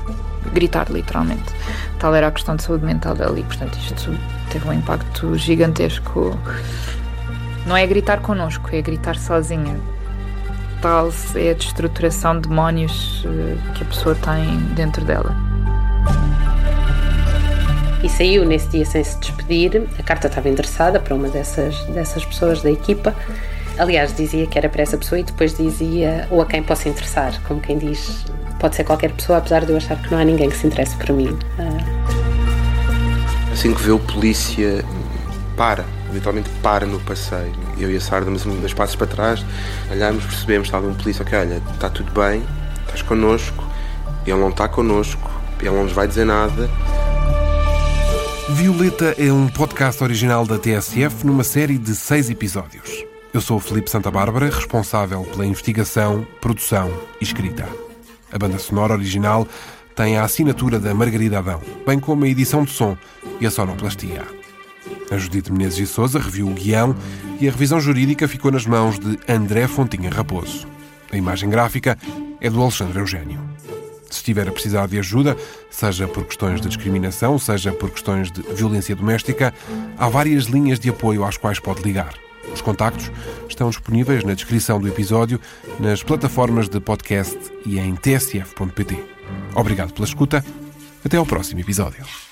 Gritar, 0.52 0.90
literalmente. 0.90 1.57
Tal 1.98 2.14
era 2.14 2.28
a 2.28 2.30
questão 2.30 2.56
de 2.56 2.62
saúde 2.62 2.84
mental 2.84 3.14
dela 3.14 3.38
e, 3.38 3.42
portanto, 3.42 3.76
isto 3.76 4.16
teve 4.50 4.68
um 4.68 4.72
impacto 4.72 5.36
gigantesco. 5.36 6.38
Não 7.66 7.76
é 7.76 7.86
gritar 7.86 8.20
connosco, 8.20 8.68
é 8.72 8.80
gritar 8.80 9.16
sozinha. 9.16 9.76
Tal 10.80 11.10
é 11.34 11.50
a 11.50 11.54
destruturação 11.54 12.40
de 12.40 12.48
demónios 12.48 13.24
eh, 13.26 13.56
que 13.74 13.82
a 13.82 13.86
pessoa 13.86 14.14
tem 14.14 14.58
dentro 14.74 15.04
dela. 15.04 15.34
E 18.02 18.08
saiu 18.08 18.46
nesse 18.46 18.68
dia 18.68 18.84
sem 18.84 19.02
se 19.02 19.18
despedir. 19.18 19.88
A 19.98 20.02
carta 20.02 20.28
estava 20.28 20.48
endereçada 20.48 21.00
para 21.00 21.14
uma 21.14 21.28
dessas, 21.28 21.76
dessas 21.86 22.24
pessoas 22.24 22.62
da 22.62 22.70
equipa 22.70 23.12
Aliás, 23.78 24.12
dizia 24.12 24.44
que 24.44 24.58
era 24.58 24.68
para 24.68 24.82
essa 24.82 24.98
pessoa 24.98 25.20
e 25.20 25.22
depois 25.22 25.56
dizia 25.56 26.26
ou 26.30 26.42
a 26.42 26.46
quem 26.46 26.60
possa 26.60 26.88
interessar, 26.88 27.40
como 27.46 27.60
quem 27.60 27.78
diz, 27.78 28.24
pode 28.58 28.76
ser 28.76 28.84
qualquer 28.84 29.12
pessoa, 29.12 29.38
apesar 29.38 29.64
de 29.64 29.72
eu 29.72 29.76
achar 29.76 30.00
que 30.00 30.10
não 30.10 30.18
há 30.18 30.24
ninguém 30.24 30.50
que 30.50 30.56
se 30.56 30.66
interesse 30.66 30.96
por 30.96 31.12
mim. 31.12 31.36
Ah. 31.58 31.78
Assim 33.52 33.74
que 33.74 33.82
vê 33.82 33.90
o 33.90 33.98
polícia, 33.98 34.84
para, 35.56 35.84
literalmente 36.12 36.48
para 36.62 36.86
no 36.86 37.00
passeio. 37.00 37.52
Eu 37.78 37.90
e 37.90 37.96
a 37.96 38.00
Sara 38.00 38.24
damos 38.24 38.44
dois 38.44 38.72
passos 38.72 38.96
para 38.96 39.06
trás, 39.06 39.44
olhamos, 39.90 40.24
percebemos, 40.24 40.68
está 40.68 40.78
ali 40.78 40.86
um 40.86 40.94
polícia, 40.94 41.22
ok, 41.22 41.38
olha, 41.38 41.62
está 41.74 41.90
tudo 41.90 42.10
bem, 42.12 42.42
estás 42.82 43.02
connosco, 43.02 43.64
ele 44.26 44.38
não 44.38 44.50
está 44.50 44.68
connosco, 44.68 45.30
ele 45.60 45.70
não 45.70 45.84
nos 45.84 45.92
vai 45.92 46.06
dizer 46.06 46.24
nada. 46.24 46.70
Violeta 48.50 49.14
é 49.18 49.30
um 49.32 49.46
podcast 49.48 50.02
original 50.02 50.46
da 50.46 50.58
TSF 50.58 51.26
numa 51.26 51.44
série 51.44 51.76
de 51.76 51.94
seis 51.94 52.30
episódios. 52.30 53.04
Eu 53.32 53.40
sou 53.40 53.58
o 53.58 53.60
Felipe 53.60 53.90
Santa 53.90 54.10
Bárbara, 54.10 54.46
responsável 54.46 55.22
pela 55.22 55.44
investigação, 55.44 56.26
produção 56.40 56.90
e 57.20 57.24
escrita. 57.24 57.87
A 58.32 58.38
banda 58.38 58.58
sonora 58.58 58.94
original 58.94 59.46
tem 59.94 60.16
a 60.16 60.24
assinatura 60.24 60.78
da 60.78 60.94
Margarida 60.94 61.38
Adão, 61.38 61.60
bem 61.86 61.98
como 61.98 62.24
a 62.24 62.28
edição 62.28 62.64
de 62.64 62.70
som 62.70 62.96
e 63.40 63.46
a 63.46 63.50
sonoplastia. 63.50 64.24
A 65.10 65.16
Judite 65.16 65.50
Menezes 65.50 65.78
e 65.78 65.86
Souza 65.86 66.18
reviu 66.18 66.48
o 66.48 66.54
guião 66.54 66.94
e 67.40 67.48
a 67.48 67.50
revisão 67.50 67.80
jurídica 67.80 68.28
ficou 68.28 68.50
nas 68.50 68.66
mãos 68.66 68.98
de 68.98 69.18
André 69.28 69.66
Fontinha 69.66 70.10
Raposo. 70.10 70.66
A 71.10 71.16
imagem 71.16 71.48
gráfica 71.48 71.96
é 72.40 72.50
do 72.50 72.60
Alexandre 72.60 72.98
Eugênio. 72.98 73.40
Se 74.10 74.18
estiver 74.18 74.48
a 74.48 74.52
precisar 74.52 74.86
de 74.86 74.98
ajuda, 74.98 75.36
seja 75.70 76.06
por 76.06 76.24
questões 76.24 76.60
de 76.60 76.68
discriminação, 76.68 77.38
seja 77.38 77.72
por 77.72 77.90
questões 77.90 78.30
de 78.30 78.42
violência 78.42 78.94
doméstica, 78.94 79.52
há 79.98 80.08
várias 80.08 80.44
linhas 80.44 80.78
de 80.78 80.88
apoio 80.90 81.24
às 81.24 81.36
quais 81.36 81.58
pode 81.58 81.82
ligar. 81.82 82.14
Os 82.52 82.60
contactos 82.60 83.10
estão 83.48 83.70
disponíveis 83.70 84.24
na 84.24 84.34
descrição 84.34 84.80
do 84.80 84.88
episódio, 84.88 85.40
nas 85.78 86.02
plataformas 86.02 86.68
de 86.68 86.80
podcast 86.80 87.38
e 87.64 87.78
em 87.78 87.94
tsf.pt. 87.94 89.04
Obrigado 89.54 89.92
pela 89.92 90.06
escuta. 90.06 90.44
Até 91.04 91.16
ao 91.16 91.26
próximo 91.26 91.60
episódio. 91.60 92.27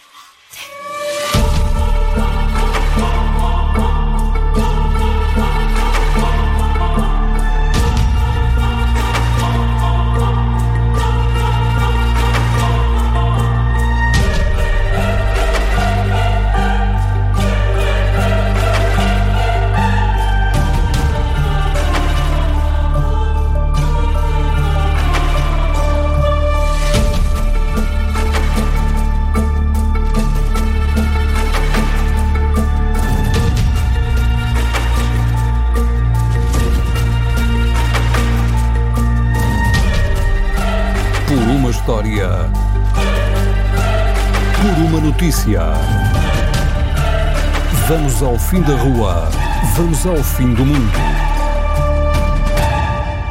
Fim 48.50 48.62
da 48.62 48.76
rua. 48.76 49.28
Vamos 49.74 50.06
ao 50.06 50.22
fim 50.22 50.54
do 50.54 50.64
mundo. 50.64 50.98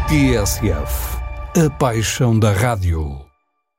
TSF. 0.09 1.17
A 1.55 1.69
paixão 1.69 2.37
da 2.37 2.51
rádio. 2.51 3.25